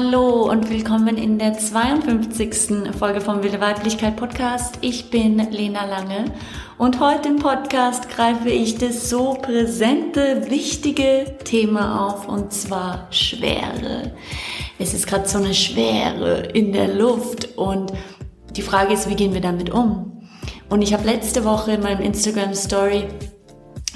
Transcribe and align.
Hallo 0.00 0.48
und 0.48 0.70
willkommen 0.70 1.16
in 1.16 1.40
der 1.40 1.54
52. 1.54 2.94
Folge 2.96 3.20
vom 3.20 3.42
Wilde 3.42 3.60
Weiblichkeit 3.60 4.14
Podcast. 4.14 4.78
Ich 4.80 5.10
bin 5.10 5.38
Lena 5.50 5.86
Lange 5.86 6.26
und 6.78 7.00
heute 7.00 7.30
im 7.30 7.40
Podcast 7.40 8.08
greife 8.08 8.48
ich 8.48 8.78
das 8.78 9.10
so 9.10 9.34
präsente, 9.34 10.48
wichtige 10.50 11.38
Thema 11.42 12.06
auf 12.06 12.28
und 12.28 12.52
zwar 12.52 13.08
Schwere. 13.10 14.12
Es 14.78 14.94
ist 14.94 15.08
gerade 15.08 15.28
so 15.28 15.38
eine 15.38 15.52
Schwere 15.52 16.42
in 16.42 16.72
der 16.72 16.94
Luft 16.94 17.58
und 17.58 17.92
die 18.54 18.62
Frage 18.62 18.94
ist, 18.94 19.10
wie 19.10 19.16
gehen 19.16 19.34
wir 19.34 19.40
damit 19.40 19.70
um? 19.70 20.28
Und 20.68 20.82
ich 20.82 20.94
habe 20.94 21.06
letzte 21.06 21.44
Woche 21.44 21.72
in 21.72 21.82
meinem 21.82 22.02
Instagram 22.02 22.54
Story 22.54 23.08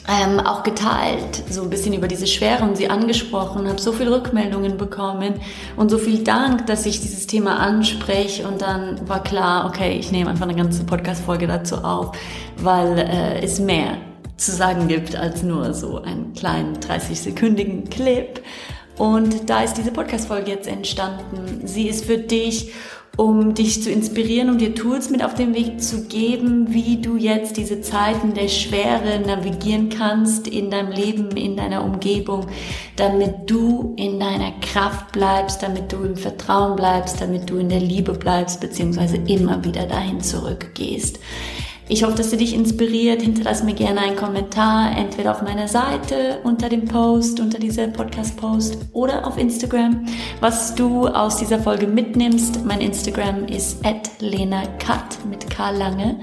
ähm, 0.08 0.40
auch 0.40 0.62
geteilt, 0.62 1.42
so 1.48 1.62
ein 1.62 1.70
bisschen 1.70 1.94
über 1.94 2.08
diese 2.08 2.26
Schwere 2.26 2.64
und 2.64 2.76
sie 2.76 2.88
angesprochen, 2.88 3.68
habe 3.68 3.80
so 3.80 3.92
viele 3.92 4.10
Rückmeldungen 4.10 4.76
bekommen 4.76 5.34
und 5.76 5.90
so 5.90 5.98
viel 5.98 6.24
Dank, 6.24 6.66
dass 6.66 6.86
ich 6.86 7.00
dieses 7.00 7.26
Thema 7.26 7.58
anspreche 7.60 8.46
und 8.48 8.62
dann 8.62 9.08
war 9.08 9.22
klar, 9.22 9.66
okay, 9.66 9.96
ich 9.98 10.10
nehme 10.10 10.30
einfach 10.30 10.48
eine 10.48 10.56
ganze 10.56 10.84
Podcast-Folge 10.84 11.46
dazu 11.46 11.76
auf, 11.76 12.16
weil 12.58 12.98
äh, 12.98 13.42
es 13.42 13.60
mehr 13.60 13.98
zu 14.36 14.50
sagen 14.50 14.88
gibt 14.88 15.14
als 15.14 15.42
nur 15.44 15.72
so 15.72 16.02
einen 16.02 16.32
kleinen 16.34 16.76
30-sekündigen 16.78 17.88
Clip. 17.88 18.40
Und 18.98 19.48
da 19.48 19.62
ist 19.62 19.74
diese 19.74 19.92
Podcast-Folge 19.92 20.50
jetzt 20.50 20.66
entstanden. 20.66 21.66
Sie 21.66 21.88
ist 21.88 22.04
für 22.04 22.18
dich 22.18 22.72
um 23.16 23.54
dich 23.54 23.82
zu 23.82 23.90
inspirieren, 23.90 24.48
um 24.48 24.58
dir 24.58 24.74
Tools 24.74 25.10
mit 25.10 25.22
auf 25.22 25.34
den 25.34 25.54
Weg 25.54 25.82
zu 25.82 26.04
geben, 26.08 26.72
wie 26.72 27.00
du 27.00 27.16
jetzt 27.16 27.58
diese 27.58 27.82
Zeiten 27.82 28.32
der 28.32 28.48
Schwere 28.48 29.20
navigieren 29.20 29.90
kannst 29.90 30.48
in 30.48 30.70
deinem 30.70 30.92
Leben, 30.92 31.30
in 31.36 31.56
deiner 31.56 31.84
Umgebung, 31.84 32.46
damit 32.96 33.50
du 33.50 33.94
in 33.96 34.18
deiner 34.18 34.52
Kraft 34.60 35.12
bleibst, 35.12 35.62
damit 35.62 35.92
du 35.92 36.02
im 36.02 36.16
Vertrauen 36.16 36.76
bleibst, 36.76 37.20
damit 37.20 37.50
du 37.50 37.58
in 37.58 37.68
der 37.68 37.80
Liebe 37.80 38.12
bleibst, 38.12 38.60
beziehungsweise 38.60 39.16
immer 39.16 39.62
wieder 39.62 39.86
dahin 39.86 40.20
zurückgehst. 40.20 41.18
Ich 41.88 42.04
hoffe, 42.04 42.16
dass 42.16 42.30
du 42.30 42.36
dich 42.36 42.54
inspiriert. 42.54 43.22
Hinterlass 43.22 43.62
mir 43.62 43.74
gerne 43.74 44.00
einen 44.00 44.16
Kommentar, 44.16 44.96
entweder 44.96 45.32
auf 45.32 45.42
meiner 45.42 45.68
Seite 45.68 46.38
unter 46.44 46.68
dem 46.68 46.84
Post, 46.84 47.40
unter 47.40 47.58
diesem 47.58 47.92
Podcast-Post 47.92 48.78
oder 48.92 49.26
auf 49.26 49.36
Instagram, 49.36 50.06
was 50.40 50.74
du 50.74 51.08
aus 51.08 51.36
dieser 51.36 51.58
Folge 51.58 51.86
mitnimmst. 51.86 52.64
Mein 52.64 52.80
Instagram 52.80 53.46
ist 53.46 53.82
lenakat 54.20 55.24
mit 55.28 55.50
K 55.50 55.70
lange. 55.70 56.20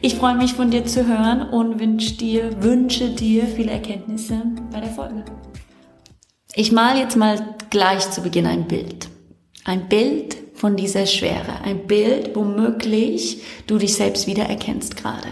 Ich 0.00 0.14
freue 0.14 0.36
mich 0.36 0.52
von 0.52 0.70
dir 0.70 0.84
zu 0.84 1.06
hören 1.06 1.48
und 1.48 1.80
wünsche 1.80 2.14
dir, 2.14 2.62
wünsche 2.62 3.08
dir 3.08 3.46
viele 3.46 3.72
Erkenntnisse 3.72 4.42
bei 4.70 4.80
der 4.80 4.90
Folge. 4.90 5.24
Ich 6.54 6.70
male 6.70 7.00
jetzt 7.00 7.16
mal 7.16 7.56
gleich 7.70 8.10
zu 8.10 8.20
Beginn 8.20 8.46
ein 8.46 8.68
Bild. 8.68 9.08
Ein 9.64 9.88
Bild 9.88 10.36
von 10.58 10.76
dieser 10.76 11.06
Schwere. 11.06 11.60
Ein 11.62 11.86
Bild, 11.86 12.34
womöglich 12.34 13.42
du 13.66 13.78
dich 13.78 13.94
selbst 13.94 14.26
wiedererkennst 14.26 14.96
gerade. 14.96 15.28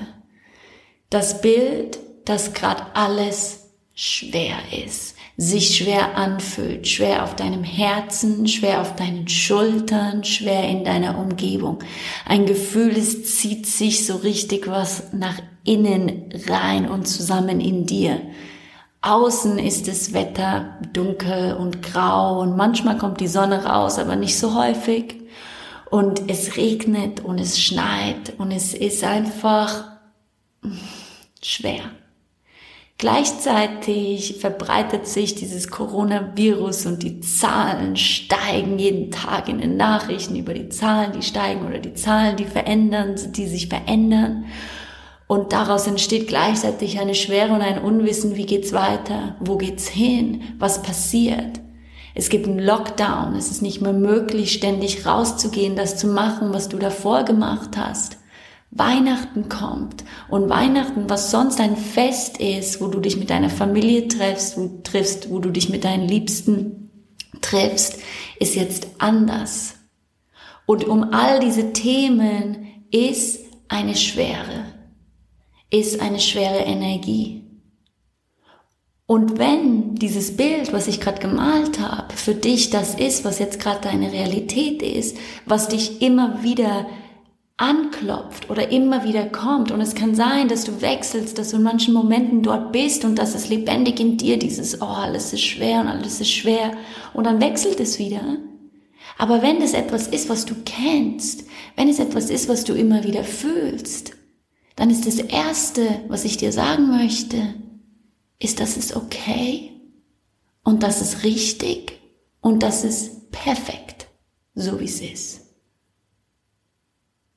Das 1.11 1.41
Bild, 1.41 1.99
das 2.25 2.53
gerade 2.53 2.85
alles 2.95 3.71
schwer 3.95 4.57
ist, 4.85 5.17
sich 5.37 5.77
schwer 5.77 6.17
anfühlt, 6.17 6.87
schwer 6.87 7.25
auf 7.25 7.35
deinem 7.35 7.65
Herzen, 7.65 8.47
schwer 8.47 8.81
auf 8.81 8.95
deinen 8.95 9.27
Schultern, 9.27 10.23
schwer 10.23 10.69
in 10.69 10.85
deiner 10.85 11.19
Umgebung. 11.19 11.81
Ein 12.25 12.47
Gefühl, 12.47 12.97
es 12.97 13.37
zieht 13.37 13.67
sich 13.67 14.07
so 14.07 14.17
richtig 14.17 14.69
was 14.69 15.13
nach 15.13 15.41
innen 15.65 16.33
rein 16.47 16.89
und 16.89 17.07
zusammen 17.09 17.61
in 17.61 17.87
dir. 17.87 18.21
Außen 19.07 19.61
ist 19.61 19.87
das 19.87 20.13
Wetter 20.13 20.81
dunkel 20.93 21.55
und 21.55 21.81
grau 21.81 22.41
und 22.41 22.57
manchmal 22.57 22.99
kommt 22.99 23.21
die 23.21 23.29
Sonne 23.29 23.65
raus, 23.65 24.01
aber 24.01 24.17
nicht 24.17 24.37
so 24.37 24.57
häufig. 24.57 25.15
Und 25.91 26.29
es 26.29 26.57
regnet 26.57 27.21
und 27.21 27.39
es 27.39 27.61
schneit 27.61 28.35
und 28.39 28.51
es 28.51 28.75
ist 28.75 29.05
einfach 29.05 29.85
schwer. 31.41 31.83
Gleichzeitig 32.99 34.39
verbreitet 34.41 35.07
sich 35.07 35.37
dieses 35.37 35.69
Coronavirus 35.69 36.87
und 36.87 37.05
die 37.05 37.21
Zahlen 37.21 37.95
steigen 37.95 38.79
jeden 38.81 39.13
Tag 39.13 39.49
in 39.49 39.59
den 39.59 39.77
Nachrichten 39.77 40.35
über 40.35 40.53
die 40.53 40.71
Zahlen, 40.71 41.13
die 41.13 41.23
steigen 41.23 41.65
oder 41.65 41.79
die 41.79 41.95
Zahlen, 41.95 42.37
die 42.37 42.47
verändern, 42.47 43.15
die 43.33 43.47
sich 43.47 43.69
verändern. 43.69 44.47
Und 45.27 45.53
daraus 45.53 45.87
entsteht 45.87 46.29
gleichzeitig 46.29 47.01
eine 47.01 47.15
Schwere 47.15 47.53
und 47.53 47.61
ein 47.61 47.83
Unwissen, 47.83 48.37
wie 48.37 48.47
geht's 48.47 48.73
weiter? 48.73 49.37
Wo 49.41 49.57
geht's 49.57 49.89
hin? 49.89 50.43
Was 50.59 50.83
passiert? 50.83 51.61
Es 52.15 52.29
gibt 52.29 52.47
einen 52.47 52.61
Lockdown. 52.61 53.35
Es 53.35 53.51
ist 53.51 53.61
nicht 53.61 53.81
mehr 53.81 53.93
möglich, 53.93 54.53
ständig 54.53 55.05
rauszugehen, 55.05 55.75
das 55.75 55.97
zu 55.97 56.07
machen, 56.07 56.55
was 56.55 56.69
du 56.69 56.79
davor 56.79 57.25
gemacht 57.25 57.77
hast. 57.77 58.19
Weihnachten 58.71 59.49
kommt 59.49 60.05
und 60.29 60.49
Weihnachten, 60.49 61.09
was 61.09 61.31
sonst 61.31 61.61
ein 61.61 61.77
Fest 61.77 62.39
ist, 62.39 62.81
wo 62.81 62.89
du 62.89 63.01
dich 63.01 63.17
mit 63.17 63.31
deiner 63.31 63.51
Familie 63.51 64.07
triffst, 64.09 64.59
wo, 64.59 64.81
triffst, 64.83 65.31
wo 65.31 65.39
du 65.39 65.51
dich 65.51 65.71
mit 65.71 65.85
deinen 65.85 66.07
Liebsten 66.07 66.91
triffst, 67.41 67.99
ist 68.39 68.55
jetzt 68.55 68.89
anders. 68.99 69.75
Und 70.67 70.85
um 70.85 71.13
all 71.13 71.41
diese 71.41 71.73
Themen 71.73 72.67
ist 72.91 73.41
eine 73.69 73.95
Schwere 73.95 74.76
ist 75.71 76.01
eine 76.01 76.21
schwere 76.21 76.59
Energie. 76.59 77.43
Und 79.07 79.39
wenn 79.39 79.95
dieses 79.95 80.37
Bild, 80.37 80.73
was 80.73 80.89
ich 80.89 81.01
gerade 81.01 81.21
gemalt 81.21 81.79
habe, 81.79 82.13
für 82.15 82.35
dich 82.35 82.71
das 82.71 82.95
ist, 82.97 83.25
was 83.25 83.39
jetzt 83.39 83.61
gerade 83.61 83.81
deine 83.81 84.11
Realität 84.11 84.83
ist, 84.83 85.17
was 85.47 85.69
dich 85.69 86.03
immer 86.03 86.43
wieder 86.43 86.87
anklopft 87.57 88.51
oder 88.51 88.71
immer 88.71 89.05
wieder 89.05 89.25
kommt. 89.27 89.71
Und 89.71 89.81
es 89.81 89.95
kann 89.95 90.15
sein, 90.15 90.49
dass 90.49 90.65
du 90.65 90.83
wechselst, 90.83 91.39
dass 91.39 91.51
du 91.51 91.57
in 91.57 91.63
manchen 91.63 91.95
Momenten 91.95 92.43
dort 92.43 92.73
bist 92.73 93.05
und 93.05 93.17
dass 93.17 93.35
es 93.35 93.49
lebendig 93.49 94.01
in 94.01 94.17
dir 94.17 94.39
dieses, 94.39 94.83
oh, 94.83 94.87
alles 94.87 95.33
ist 95.33 95.43
schwer 95.43 95.81
und 95.81 95.87
alles 95.87 96.21
ist 96.21 96.33
schwer. 96.33 96.73
Und 97.15 97.25
dann 97.25 97.41
wechselt 97.41 97.79
es 97.79 97.99
wieder. 97.99 98.39
Aber 99.19 99.41
wenn 99.41 99.63
es 99.63 99.73
etwas 99.73 100.09
ist, 100.09 100.29
was 100.29 100.45
du 100.45 100.55
kennst, 100.65 101.45
wenn 101.77 101.89
es 101.89 102.01
etwas 102.01 102.29
ist, 102.29 102.49
was 102.49 102.65
du 102.65 102.75
immer 102.75 103.05
wieder 103.05 103.25
fühlst, 103.25 104.17
dann 104.77 104.91
ist 104.91 105.07
das 105.07 105.17
Erste, 105.17 106.05
was 106.09 106.25
ich 106.25 106.37
dir 106.37 106.53
sagen 106.53 106.89
möchte, 106.89 107.55
ist, 108.39 108.61
dass 108.61 108.77
es 108.77 108.95
okay 108.95 109.73
und 110.63 110.83
das 110.83 111.01
ist 111.01 111.25
richtig 111.25 111.99
und 112.41 112.63
das 112.63 112.85
ist 112.85 113.31
perfekt, 113.31 114.07
so 114.55 114.79
wie 114.79 114.85
es 114.85 115.01
ist. 115.01 115.41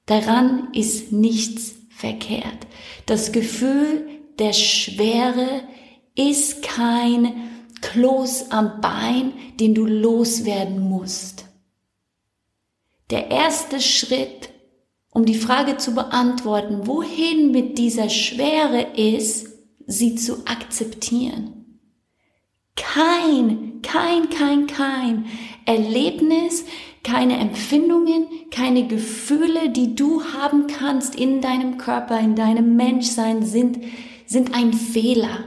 Daran 0.05 0.73
ist 0.73 1.11
nichts 1.11 1.75
verkehrt. 1.89 2.67
Das 3.05 3.31
Gefühl 3.31 4.07
der 4.39 4.53
Schwere 4.53 5.61
ist 6.15 6.63
kein 6.63 7.49
Kloß 7.81 8.51
am 8.51 8.81
Bein, 8.81 9.33
den 9.59 9.75
du 9.75 9.85
loswerden 9.85 10.79
musst. 10.79 11.45
Der 13.09 13.31
erste 13.31 13.79
Schritt 13.79 14.48
um 15.19 15.25
die 15.25 15.35
Frage 15.35 15.75
zu 15.75 15.93
beantworten, 15.93 16.87
wohin 16.87 17.51
mit 17.51 17.77
dieser 17.77 18.07
Schwere 18.07 18.83
ist, 18.95 19.49
sie 19.85 20.15
zu 20.15 20.45
akzeptieren. 20.45 21.81
Kein, 22.77 23.81
kein, 23.81 24.29
kein, 24.29 24.65
kein 24.65 25.25
Erlebnis, 25.65 26.63
keine 27.03 27.37
Empfindungen, 27.37 28.27
keine 28.49 28.87
Gefühle, 28.87 29.71
die 29.71 29.93
du 29.93 30.23
haben 30.23 30.67
kannst 30.67 31.15
in 31.15 31.41
deinem 31.41 31.77
Körper, 31.77 32.17
in 32.17 32.35
deinem 32.35 32.77
Menschsein 32.77 33.43
sind, 33.43 33.77
sind 34.25 34.55
ein 34.55 34.71
Fehler. 34.71 35.43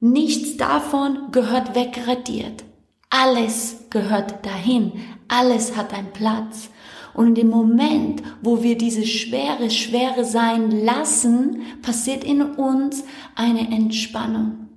Nichts 0.00 0.56
davon 0.56 1.30
gehört 1.30 1.76
wegradiert. 1.76 2.64
Alles 3.08 3.84
gehört 3.88 4.44
dahin. 4.44 4.94
Alles 5.28 5.76
hat 5.76 5.94
einen 5.94 6.12
Platz. 6.12 6.70
Und 7.14 7.28
in 7.28 7.34
dem 7.34 7.48
Moment, 7.48 8.22
wo 8.42 8.62
wir 8.62 8.78
diese 8.78 9.06
Schwere 9.06 9.70
Schwere 9.70 10.24
sein 10.24 10.70
lassen, 10.70 11.62
passiert 11.82 12.24
in 12.24 12.42
uns 12.42 13.04
eine 13.34 13.70
Entspannung. 13.70 14.68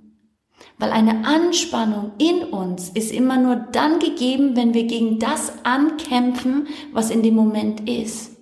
Weil 0.78 0.90
eine 0.90 1.24
Anspannung 1.24 2.12
in 2.18 2.42
uns 2.42 2.88
ist 2.88 3.12
immer 3.12 3.36
nur 3.36 3.56
dann 3.56 4.00
gegeben, 4.00 4.56
wenn 4.56 4.74
wir 4.74 4.84
gegen 4.84 5.18
das 5.18 5.64
ankämpfen, 5.64 6.66
was 6.92 7.10
in 7.10 7.22
dem 7.22 7.34
Moment 7.34 7.88
ist. 7.88 8.32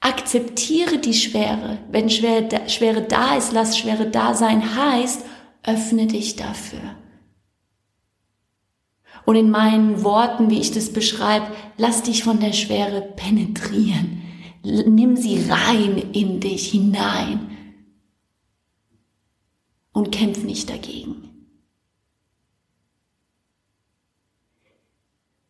Akzeptiere 0.00 0.96
die 0.98 1.12
Schwere. 1.12 1.78
Wenn 1.90 2.08
Schwere, 2.08 3.02
da 3.02 3.36
ist, 3.36 3.52
lass 3.52 3.76
Schwere 3.76 4.06
da 4.06 4.34
sein, 4.34 4.74
heißt, 4.74 5.26
öffne 5.62 6.06
dich 6.06 6.36
dafür. 6.36 6.96
Und 9.30 9.36
in 9.36 9.50
meinen 9.52 10.02
Worten, 10.02 10.50
wie 10.50 10.58
ich 10.58 10.72
das 10.72 10.92
beschreibe, 10.92 11.46
lass 11.76 12.02
dich 12.02 12.24
von 12.24 12.40
der 12.40 12.52
Schwere 12.52 13.00
penetrieren. 13.00 14.22
Nimm 14.64 15.16
sie 15.16 15.48
rein 15.48 15.98
in 16.12 16.40
dich 16.40 16.72
hinein 16.72 17.48
und 19.92 20.10
kämpf 20.10 20.42
nicht 20.42 20.68
dagegen. 20.68 21.46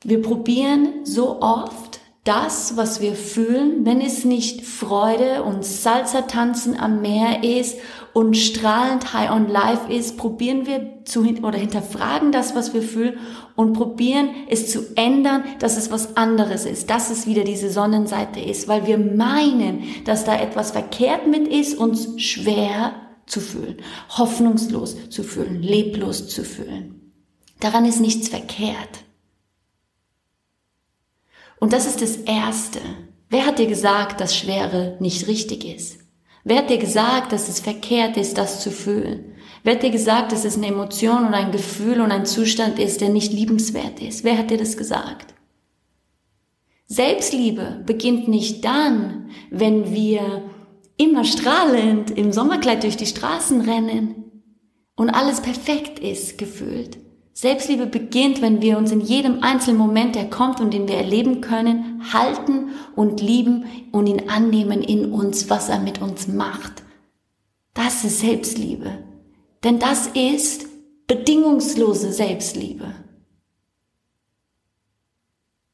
Wir 0.04 0.20
probieren 0.20 1.06
so 1.06 1.40
oft 1.40 1.99
das, 2.24 2.76
was 2.76 3.00
wir 3.00 3.14
fühlen, 3.14 3.86
wenn 3.86 4.02
es 4.02 4.26
nicht 4.26 4.66
Freude 4.66 5.42
und 5.42 5.64
Salsa-Tanzen 5.64 6.78
am 6.78 7.00
Meer 7.00 7.42
ist 7.42 7.78
und 8.12 8.36
strahlend 8.36 9.14
High 9.14 9.30
on 9.30 9.48
Life 9.48 9.90
ist, 9.90 10.18
probieren 10.18 10.66
wir 10.66 11.04
zu 11.04 11.20
oder 11.42 11.56
hinterfragen 11.56 12.30
das, 12.30 12.54
was 12.54 12.74
wir 12.74 12.82
fühlen 12.82 13.18
und 13.56 13.72
probieren 13.72 14.30
es 14.50 14.70
zu 14.70 14.80
ändern, 14.96 15.44
dass 15.60 15.78
es 15.78 15.90
was 15.90 16.18
anderes 16.18 16.66
ist, 16.66 16.90
dass 16.90 17.10
es 17.10 17.26
wieder 17.26 17.44
diese 17.44 17.70
Sonnenseite 17.70 18.40
ist, 18.40 18.68
weil 18.68 18.86
wir 18.86 18.98
meinen, 18.98 19.84
dass 20.04 20.24
da 20.24 20.38
etwas 20.38 20.72
verkehrt 20.72 21.26
mit 21.26 21.48
ist, 21.48 21.78
uns 21.78 22.20
schwer 22.20 22.92
zu 23.24 23.40
fühlen, 23.40 23.78
hoffnungslos 24.10 25.08
zu 25.08 25.22
fühlen, 25.22 25.62
leblos 25.62 26.28
zu 26.28 26.44
fühlen. 26.44 27.12
Daran 27.60 27.86
ist 27.86 28.00
nichts 28.00 28.28
verkehrt. 28.28 29.04
Und 31.60 31.72
das 31.72 31.86
ist 31.86 32.02
das 32.02 32.16
Erste. 32.16 32.80
Wer 33.28 33.46
hat 33.46 33.58
dir 33.58 33.66
gesagt, 33.66 34.20
dass 34.20 34.36
Schwere 34.36 34.96
nicht 34.98 35.28
richtig 35.28 35.64
ist? 35.64 36.00
Wer 36.42 36.58
hat 36.58 36.70
dir 36.70 36.78
gesagt, 36.78 37.32
dass 37.32 37.48
es 37.48 37.60
verkehrt 37.60 38.16
ist, 38.16 38.38
das 38.38 38.60
zu 38.60 38.70
fühlen? 38.70 39.36
Wer 39.62 39.74
hat 39.74 39.82
dir 39.82 39.90
gesagt, 39.90 40.32
dass 40.32 40.46
es 40.46 40.56
eine 40.56 40.68
Emotion 40.68 41.26
und 41.26 41.34
ein 41.34 41.52
Gefühl 41.52 42.00
und 42.00 42.10
ein 42.10 42.24
Zustand 42.24 42.78
ist, 42.78 43.02
der 43.02 43.10
nicht 43.10 43.32
liebenswert 43.32 44.00
ist? 44.00 44.24
Wer 44.24 44.38
hat 44.38 44.50
dir 44.50 44.56
das 44.56 44.76
gesagt? 44.76 45.34
Selbstliebe 46.86 47.82
beginnt 47.86 48.26
nicht 48.26 48.64
dann, 48.64 49.30
wenn 49.50 49.92
wir 49.92 50.42
immer 50.96 51.24
strahlend 51.24 52.10
im 52.10 52.32
Sommerkleid 52.32 52.82
durch 52.82 52.96
die 52.96 53.06
Straßen 53.06 53.60
rennen 53.60 54.42
und 54.96 55.10
alles 55.10 55.40
perfekt 55.40 55.98
ist 55.98 56.38
gefühlt. 56.38 56.98
Selbstliebe 57.40 57.86
beginnt, 57.86 58.42
wenn 58.42 58.60
wir 58.60 58.76
uns 58.76 58.92
in 58.92 59.00
jedem 59.00 59.42
einzelnen 59.42 59.78
Moment, 59.78 60.14
der 60.14 60.28
kommt 60.28 60.60
und 60.60 60.74
den 60.74 60.86
wir 60.86 60.96
erleben 60.96 61.40
können, 61.40 62.02
halten 62.12 62.72
und 62.94 63.22
lieben 63.22 63.64
und 63.92 64.08
ihn 64.08 64.28
annehmen 64.28 64.82
in 64.82 65.10
uns, 65.10 65.48
was 65.48 65.70
er 65.70 65.78
mit 65.78 66.02
uns 66.02 66.28
macht. 66.28 66.82
Das 67.72 68.04
ist 68.04 68.20
Selbstliebe. 68.20 68.98
Denn 69.64 69.78
das 69.78 70.08
ist 70.08 70.66
bedingungslose 71.06 72.12
Selbstliebe. 72.12 72.92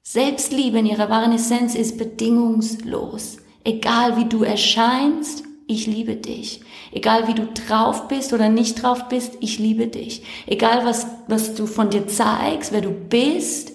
Selbstliebe 0.04 0.78
in 0.78 0.86
ihrer 0.86 1.10
wahren 1.10 1.32
Essenz 1.32 1.74
ist 1.74 1.98
bedingungslos. 1.98 3.38
Egal 3.64 4.16
wie 4.16 4.26
du 4.26 4.44
erscheinst, 4.44 5.42
ich 5.66 5.86
liebe 5.86 6.16
dich. 6.16 6.60
Egal 6.92 7.26
wie 7.28 7.34
du 7.34 7.46
drauf 7.46 8.08
bist 8.08 8.32
oder 8.32 8.48
nicht 8.48 8.82
drauf 8.82 9.08
bist, 9.08 9.38
ich 9.40 9.58
liebe 9.58 9.88
dich. 9.88 10.22
Egal 10.46 10.84
was, 10.84 11.06
was 11.28 11.54
du 11.54 11.66
von 11.66 11.90
dir 11.90 12.06
zeigst, 12.06 12.72
wer 12.72 12.80
du 12.80 12.90
bist, 12.90 13.72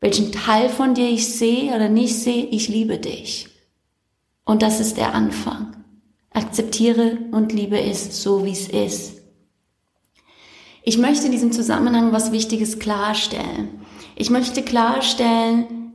welchen 0.00 0.32
Teil 0.32 0.68
von 0.68 0.94
dir 0.94 1.08
ich 1.08 1.28
sehe 1.34 1.74
oder 1.74 1.88
nicht 1.88 2.14
sehe, 2.14 2.46
ich 2.46 2.68
liebe 2.68 2.98
dich. 2.98 3.48
Und 4.44 4.62
das 4.62 4.80
ist 4.80 4.96
der 4.96 5.14
Anfang. 5.14 5.76
Akzeptiere 6.30 7.18
und 7.32 7.52
liebe 7.52 7.80
es 7.80 8.22
so, 8.22 8.44
wie 8.44 8.52
es 8.52 8.68
ist. 8.68 9.22
Ich 10.84 10.98
möchte 10.98 11.26
in 11.26 11.32
diesem 11.32 11.50
Zusammenhang 11.52 12.12
was 12.12 12.30
Wichtiges 12.30 12.78
klarstellen. 12.78 13.80
Ich 14.14 14.30
möchte 14.30 14.62
klarstellen, 14.62 15.94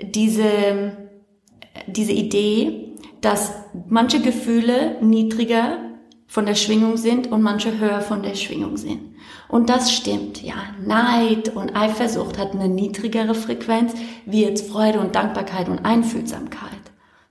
diese, 0.00 0.96
diese 1.86 2.12
Idee, 2.12 2.83
dass 3.24 3.52
manche 3.88 4.20
Gefühle 4.20 4.98
niedriger 5.00 5.78
von 6.26 6.46
der 6.46 6.54
Schwingung 6.54 6.96
sind 6.96 7.30
und 7.32 7.42
manche 7.42 7.78
höher 7.78 8.00
von 8.00 8.22
der 8.22 8.34
Schwingung 8.34 8.76
sind. 8.76 9.14
Und 9.48 9.70
das 9.70 9.92
stimmt, 9.92 10.42
ja. 10.42 10.54
Neid 10.84 11.54
und 11.54 11.74
Eifersucht 11.74 12.38
hat 12.38 12.52
eine 12.52 12.68
niedrigere 12.68 13.34
Frequenz 13.34 13.94
wie 14.26 14.42
jetzt 14.42 14.70
Freude 14.70 15.00
und 15.00 15.14
Dankbarkeit 15.14 15.68
und 15.68 15.84
Einfühlsamkeit. 15.84 16.70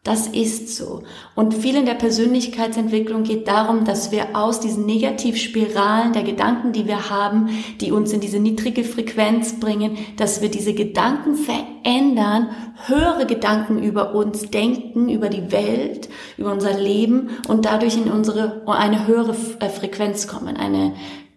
Das 0.03 0.27
ist 0.27 0.75
so. 0.75 1.03
Und 1.33 1.53
viel 1.53 1.77
in 1.77 1.85
der 1.85 1.93
Persönlichkeitsentwicklung 1.93 3.23
geht 3.23 3.47
darum, 3.47 3.85
dass 3.85 4.11
wir 4.11 4.35
aus 4.35 4.59
diesen 4.59 4.85
Negativspiralen 4.85 6.11
der 6.11 6.23
Gedanken, 6.23 6.73
die 6.73 6.87
wir 6.87 7.09
haben, 7.09 7.47
die 7.79 7.93
uns 7.93 8.11
in 8.11 8.19
diese 8.19 8.39
niedrige 8.39 8.83
Frequenz 8.83 9.61
bringen, 9.61 9.97
dass 10.17 10.41
wir 10.41 10.51
diese 10.51 10.73
Gedanken 10.73 11.35
verändern, 11.35 12.49
höhere 12.85 13.25
Gedanken 13.25 13.81
über 13.81 14.13
uns 14.13 14.49
denken, 14.49 15.07
über 15.07 15.29
die 15.29 15.53
Welt, 15.53 16.09
über 16.37 16.51
unser 16.51 16.77
Leben 16.77 17.29
und 17.47 17.63
dadurch 17.63 17.95
in 17.95 18.11
unsere, 18.11 18.61
eine 18.67 19.07
höhere 19.07 19.37
äh, 19.61 19.69
Frequenz 19.69 20.27
kommen, 20.27 20.57
eine, 20.57 20.95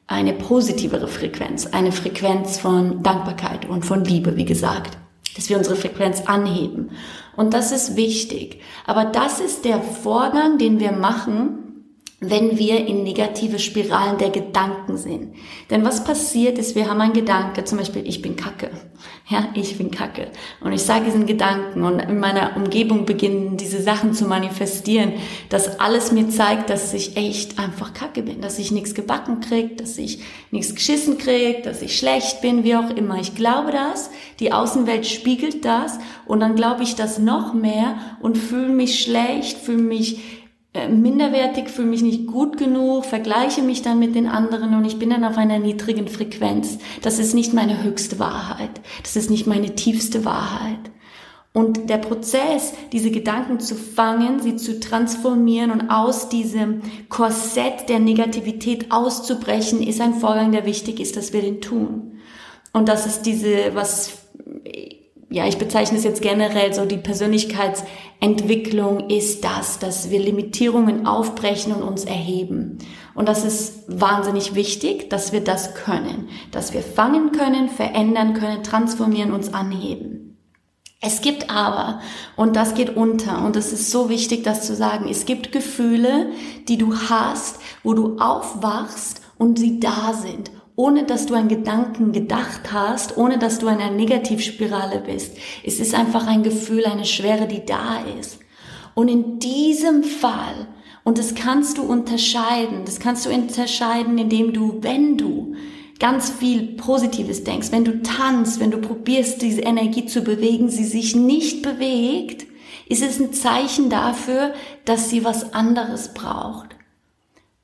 eine 0.08 0.32
positivere 0.32 1.06
Frequenz, 1.06 1.66
eine 1.66 1.92
Frequenz 1.92 2.58
von 2.58 3.04
Dankbarkeit 3.04 3.68
und 3.68 3.84
von 3.84 4.04
Liebe, 4.04 4.36
wie 4.36 4.44
gesagt 4.44 4.98
dass 5.36 5.48
wir 5.48 5.58
unsere 5.58 5.76
Frequenz 5.76 6.22
anheben. 6.26 6.90
Und 7.36 7.54
das 7.54 7.70
ist 7.70 7.96
wichtig. 7.96 8.60
Aber 8.86 9.04
das 9.04 9.40
ist 9.40 9.64
der 9.64 9.80
Vorgang, 9.82 10.58
den 10.58 10.80
wir 10.80 10.92
machen, 10.92 11.65
wenn 12.18 12.56
wir 12.56 12.86
in 12.86 13.02
negative 13.02 13.58
Spiralen 13.58 14.16
der 14.16 14.30
Gedanken 14.30 14.96
sind. 14.96 15.34
Denn 15.68 15.84
was 15.84 16.02
passiert 16.02 16.56
ist, 16.56 16.74
wir 16.74 16.88
haben 16.88 17.02
einen 17.02 17.12
Gedanke, 17.12 17.64
zum 17.64 17.76
Beispiel, 17.76 18.06
ich 18.06 18.22
bin 18.22 18.36
Kacke. 18.36 18.70
Ja, 19.28 19.48
ich 19.52 19.76
bin 19.76 19.90
Kacke. 19.90 20.28
Und 20.62 20.72
ich 20.72 20.80
sage 20.80 21.04
diesen 21.04 21.26
Gedanken 21.26 21.84
und 21.84 21.98
in 21.98 22.18
meiner 22.18 22.56
Umgebung 22.56 23.04
beginnen 23.04 23.58
diese 23.58 23.82
Sachen 23.82 24.14
zu 24.14 24.24
manifestieren, 24.24 25.12
dass 25.50 25.78
alles 25.78 26.10
mir 26.10 26.30
zeigt, 26.30 26.70
dass 26.70 26.94
ich 26.94 27.18
echt 27.18 27.58
einfach 27.58 27.92
Kacke 27.92 28.22
bin, 28.22 28.40
dass 28.40 28.58
ich 28.58 28.72
nichts 28.72 28.94
gebacken 28.94 29.40
krieg, 29.40 29.76
dass 29.76 29.98
ich 29.98 30.20
nichts 30.50 30.74
geschissen 30.74 31.18
krieg, 31.18 31.64
dass 31.64 31.82
ich 31.82 31.98
schlecht 31.98 32.40
bin, 32.40 32.64
wie 32.64 32.76
auch 32.76 32.88
immer. 32.88 33.20
Ich 33.20 33.34
glaube 33.34 33.72
das, 33.72 34.08
die 34.40 34.52
Außenwelt 34.54 35.06
spiegelt 35.06 35.66
das 35.66 35.98
und 36.24 36.40
dann 36.40 36.54
glaube 36.54 36.82
ich 36.82 36.94
das 36.94 37.18
noch 37.18 37.52
mehr 37.52 37.98
und 38.20 38.38
fühle 38.38 38.68
mich 38.68 39.02
schlecht, 39.02 39.58
fühle 39.58 39.82
mich 39.82 40.45
äh, 40.76 40.88
minderwertig, 40.88 41.68
fühle 41.68 41.88
mich 41.88 42.02
nicht 42.02 42.26
gut 42.26 42.58
genug, 42.58 43.04
vergleiche 43.04 43.62
mich 43.62 43.82
dann 43.82 43.98
mit 43.98 44.14
den 44.14 44.26
anderen 44.26 44.74
und 44.74 44.84
ich 44.84 44.98
bin 44.98 45.10
dann 45.10 45.24
auf 45.24 45.38
einer 45.38 45.58
niedrigen 45.58 46.06
Frequenz. 46.06 46.78
Das 47.02 47.18
ist 47.18 47.34
nicht 47.34 47.54
meine 47.54 47.82
höchste 47.82 48.18
Wahrheit. 48.18 48.70
Das 49.02 49.16
ist 49.16 49.30
nicht 49.30 49.46
meine 49.46 49.74
tiefste 49.74 50.24
Wahrheit. 50.24 50.78
Und 51.52 51.88
der 51.88 51.96
Prozess, 51.96 52.74
diese 52.92 53.10
Gedanken 53.10 53.60
zu 53.60 53.76
fangen, 53.76 54.40
sie 54.40 54.56
zu 54.56 54.78
transformieren 54.78 55.70
und 55.70 55.88
aus 55.88 56.28
diesem 56.28 56.82
Korsett 57.08 57.88
der 57.88 57.98
Negativität 57.98 58.92
auszubrechen, 58.92 59.82
ist 59.82 60.02
ein 60.02 60.12
Vorgang, 60.12 60.52
der 60.52 60.66
wichtig 60.66 61.00
ist, 61.00 61.16
dass 61.16 61.32
wir 61.32 61.40
den 61.40 61.62
tun. 61.62 62.18
Und 62.74 62.90
das 62.90 63.06
ist 63.06 63.22
diese, 63.22 63.74
was 63.74 64.18
ja, 65.36 65.46
ich 65.46 65.58
bezeichne 65.58 65.98
es 65.98 66.04
jetzt 66.04 66.22
generell 66.22 66.72
so, 66.72 66.86
die 66.86 66.96
Persönlichkeitsentwicklung 66.96 69.10
ist 69.10 69.44
das, 69.44 69.78
dass 69.78 70.08
wir 70.08 70.18
Limitierungen 70.18 71.06
aufbrechen 71.06 71.74
und 71.74 71.82
uns 71.82 72.06
erheben. 72.06 72.78
Und 73.14 73.28
das 73.28 73.44
ist 73.44 73.82
wahnsinnig 73.86 74.54
wichtig, 74.54 75.10
dass 75.10 75.34
wir 75.34 75.42
das 75.42 75.74
können, 75.74 76.30
dass 76.52 76.72
wir 76.72 76.80
fangen 76.80 77.32
können, 77.32 77.68
verändern 77.68 78.32
können, 78.32 78.62
transformieren, 78.62 79.34
uns 79.34 79.52
anheben. 79.52 80.38
Es 81.02 81.20
gibt 81.20 81.50
aber, 81.50 82.00
und 82.36 82.56
das 82.56 82.72
geht 82.72 82.96
unter, 82.96 83.44
und 83.44 83.56
es 83.56 83.74
ist 83.74 83.90
so 83.90 84.08
wichtig, 84.08 84.42
das 84.42 84.66
zu 84.66 84.74
sagen, 84.74 85.06
es 85.06 85.26
gibt 85.26 85.52
Gefühle, 85.52 86.30
die 86.66 86.78
du 86.78 86.96
hast, 86.96 87.58
wo 87.82 87.92
du 87.92 88.16
aufwachst 88.18 89.20
und 89.36 89.58
sie 89.58 89.80
da 89.80 90.14
sind 90.14 90.50
ohne 90.76 91.04
dass 91.04 91.24
du 91.24 91.34
einen 91.34 91.48
Gedanken 91.48 92.12
gedacht 92.12 92.72
hast, 92.72 93.16
ohne 93.16 93.38
dass 93.38 93.58
du 93.58 93.66
in 93.66 93.78
einer 93.78 93.90
Negativspirale 93.90 95.00
bist. 95.00 95.36
Es 95.64 95.80
ist 95.80 95.94
einfach 95.94 96.26
ein 96.26 96.42
Gefühl, 96.42 96.84
eine 96.84 97.06
Schwere, 97.06 97.48
die 97.48 97.64
da 97.64 98.00
ist. 98.20 98.38
Und 98.94 99.08
in 99.08 99.38
diesem 99.38 100.04
Fall, 100.04 100.68
und 101.02 101.16
das 101.16 101.34
kannst 101.34 101.78
du 101.78 101.82
unterscheiden, 101.82 102.84
das 102.84 103.00
kannst 103.00 103.24
du 103.24 103.30
unterscheiden, 103.30 104.18
indem 104.18 104.52
du, 104.52 104.78
wenn 104.82 105.16
du 105.16 105.54
ganz 105.98 106.28
viel 106.28 106.76
Positives 106.76 107.42
denkst, 107.42 107.72
wenn 107.72 107.84
du 107.84 108.02
tanzt, 108.02 108.60
wenn 108.60 108.70
du 108.70 108.78
probierst, 108.78 109.40
diese 109.40 109.62
Energie 109.62 110.04
zu 110.04 110.20
bewegen, 110.20 110.68
sie 110.68 110.84
sich 110.84 111.16
nicht 111.16 111.62
bewegt, 111.62 112.46
ist 112.86 113.02
es 113.02 113.18
ein 113.18 113.32
Zeichen 113.32 113.88
dafür, 113.88 114.52
dass 114.84 115.08
sie 115.08 115.24
was 115.24 115.54
anderes 115.54 116.12
braucht. 116.12 116.76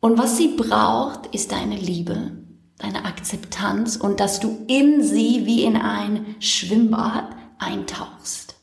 Und 0.00 0.18
was 0.18 0.38
sie 0.38 0.48
braucht, 0.48 1.26
ist 1.34 1.52
deine 1.52 1.76
Liebe 1.76 2.32
deine 2.82 3.04
Akzeptanz 3.04 3.96
und 3.96 4.20
dass 4.20 4.40
du 4.40 4.64
in 4.66 5.02
sie 5.02 5.46
wie 5.46 5.64
in 5.64 5.76
ein 5.76 6.36
Schwimmbad 6.40 7.28
eintauchst. 7.58 8.56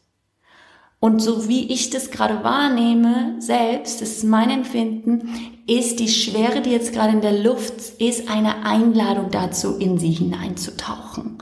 Und 0.99 1.21
so 1.21 1.47
wie 1.47 1.71
ich 1.71 1.89
das 1.89 2.11
gerade 2.11 2.43
wahrnehme, 2.43 3.35
selbst, 3.39 4.01
das 4.01 4.17
ist 4.17 4.23
mein 4.25 4.49
Empfinden, 4.49 5.29
ist 5.65 5.99
die 5.99 6.09
Schwere, 6.09 6.61
die 6.61 6.71
jetzt 6.71 6.91
gerade 6.91 7.13
in 7.13 7.21
der 7.21 7.41
Luft 7.41 7.73
ist, 7.99 8.29
eine 8.29 8.65
Einladung 8.65 9.31
dazu, 9.31 9.77
in 9.77 9.97
sie 9.97 10.11
hineinzutauchen. 10.11 11.41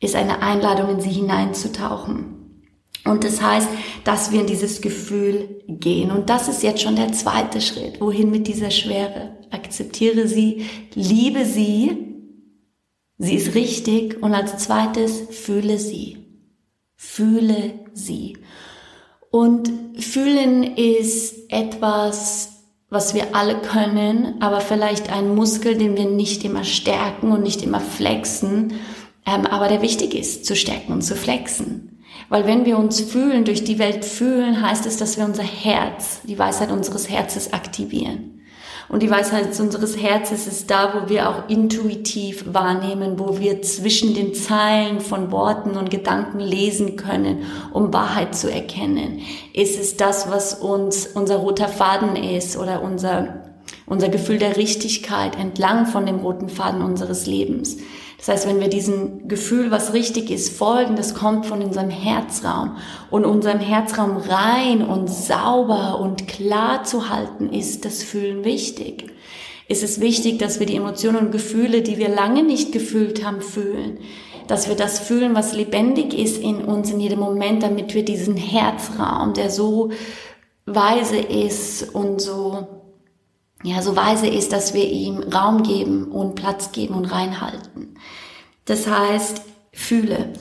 Ist 0.00 0.14
eine 0.14 0.40
Einladung, 0.40 0.88
in 0.88 1.00
sie 1.00 1.10
hineinzutauchen. 1.10 2.41
Und 3.04 3.24
das 3.24 3.42
heißt, 3.42 3.68
dass 4.04 4.30
wir 4.30 4.40
in 4.40 4.46
dieses 4.46 4.80
Gefühl 4.80 5.62
gehen. 5.66 6.10
Und 6.10 6.30
das 6.30 6.48
ist 6.48 6.62
jetzt 6.62 6.82
schon 6.82 6.96
der 6.96 7.12
zweite 7.12 7.60
Schritt. 7.60 8.00
Wohin 8.00 8.30
mit 8.30 8.46
dieser 8.46 8.70
Schwere? 8.70 9.36
Akzeptiere 9.50 10.28
sie, 10.28 10.66
liebe 10.94 11.44
sie, 11.44 12.12
Sie 13.22 13.36
ist 13.36 13.54
richtig. 13.54 14.20
Und 14.20 14.34
als 14.34 14.58
zweites, 14.58 15.22
fühle 15.30 15.78
sie. 15.78 16.26
Fühle 16.96 17.74
sie. 17.92 18.36
Und 19.30 19.70
fühlen 19.96 20.76
ist 20.76 21.52
etwas, 21.52 22.64
was 22.90 23.14
wir 23.14 23.34
alle 23.36 23.58
können, 23.60 24.42
aber 24.42 24.60
vielleicht 24.60 25.10
ein 25.10 25.36
Muskel, 25.36 25.78
den 25.78 25.96
wir 25.96 26.06
nicht 26.06 26.44
immer 26.44 26.64
stärken 26.64 27.30
und 27.30 27.44
nicht 27.44 27.62
immer 27.62 27.80
flexen, 27.80 28.74
ähm, 29.24 29.46
aber 29.46 29.68
der 29.68 29.82
wichtig 29.82 30.14
ist, 30.14 30.44
zu 30.44 30.56
stärken 30.56 30.92
und 30.92 31.02
zu 31.02 31.14
flexen. 31.14 31.91
Weil 32.32 32.46
wenn 32.46 32.64
wir 32.64 32.78
uns 32.78 32.98
fühlen, 32.98 33.44
durch 33.44 33.62
die 33.62 33.78
Welt 33.78 34.06
fühlen, 34.06 34.62
heißt 34.62 34.86
es, 34.86 34.96
dass 34.96 35.18
wir 35.18 35.26
unser 35.26 35.42
Herz, 35.42 36.22
die 36.22 36.38
Weisheit 36.38 36.72
unseres 36.72 37.10
Herzens 37.10 37.52
aktivieren. 37.52 38.40
Und 38.88 39.02
die 39.02 39.10
Weisheit 39.10 39.48
unseres 39.60 39.98
Herzens 39.98 40.46
ist 40.46 40.70
da, 40.70 40.94
wo 40.94 41.10
wir 41.10 41.28
auch 41.28 41.50
intuitiv 41.50 42.46
wahrnehmen, 42.46 43.18
wo 43.18 43.38
wir 43.38 43.60
zwischen 43.60 44.14
den 44.14 44.32
Zeilen 44.32 45.00
von 45.00 45.30
Worten 45.30 45.76
und 45.76 45.90
Gedanken 45.90 46.40
lesen 46.40 46.96
können, 46.96 47.42
um 47.70 47.92
Wahrheit 47.92 48.34
zu 48.34 48.50
erkennen. 48.50 49.20
Ist 49.52 49.78
es 49.78 49.98
das, 49.98 50.30
was 50.30 50.54
uns 50.54 51.06
unser 51.08 51.36
roter 51.36 51.68
Faden 51.68 52.16
ist 52.16 52.56
oder 52.56 52.80
unser, 52.80 53.42
unser 53.84 54.08
Gefühl 54.08 54.38
der 54.38 54.56
Richtigkeit 54.56 55.38
entlang 55.38 55.84
von 55.84 56.06
dem 56.06 56.20
roten 56.20 56.48
Faden 56.48 56.80
unseres 56.80 57.26
Lebens? 57.26 57.76
Das 58.22 58.28
heißt, 58.28 58.46
wenn 58.46 58.60
wir 58.60 58.68
diesem 58.68 59.26
Gefühl, 59.26 59.72
was 59.72 59.94
richtig 59.94 60.30
ist, 60.30 60.56
folgen, 60.56 60.94
das 60.94 61.12
kommt 61.12 61.44
von 61.44 61.60
unserem 61.60 61.90
Herzraum. 61.90 62.76
Und 63.10 63.24
unserem 63.24 63.58
Herzraum 63.58 64.16
rein 64.16 64.80
und 64.86 65.10
sauber 65.10 65.98
und 65.98 66.28
klar 66.28 66.84
zu 66.84 67.08
halten, 67.08 67.52
ist 67.52 67.84
das 67.84 68.04
Fühlen 68.04 68.44
wichtig. 68.44 69.10
Ist 69.66 69.82
es 69.82 70.00
wichtig, 70.00 70.38
dass 70.38 70.60
wir 70.60 70.66
die 70.66 70.76
Emotionen 70.76 71.16
und 71.16 71.32
Gefühle, 71.32 71.82
die 71.82 71.98
wir 71.98 72.10
lange 72.10 72.44
nicht 72.44 72.70
gefühlt 72.70 73.26
haben, 73.26 73.40
fühlen. 73.40 73.98
Dass 74.46 74.68
wir 74.68 74.76
das 74.76 75.00
fühlen, 75.00 75.34
was 75.34 75.52
lebendig 75.52 76.14
ist 76.14 76.40
in 76.40 76.64
uns 76.64 76.92
in 76.92 77.00
jedem 77.00 77.18
Moment, 77.18 77.64
damit 77.64 77.92
wir 77.92 78.04
diesen 78.04 78.36
Herzraum, 78.36 79.34
der 79.34 79.50
so 79.50 79.90
weise 80.64 81.18
ist 81.18 81.92
und 81.92 82.20
so 82.20 82.81
ja, 83.62 83.80
so 83.82 83.94
weise 83.96 84.26
ist, 84.26 84.52
dass 84.52 84.74
wir 84.74 84.88
ihm 84.88 85.22
Raum 85.22 85.62
geben 85.62 86.10
und 86.10 86.34
Platz 86.34 86.72
geben 86.72 86.94
und 86.94 87.06
reinhalten. 87.06 87.96
Das 88.64 88.86
heißt, 88.86 89.42
fühle. 89.72 90.32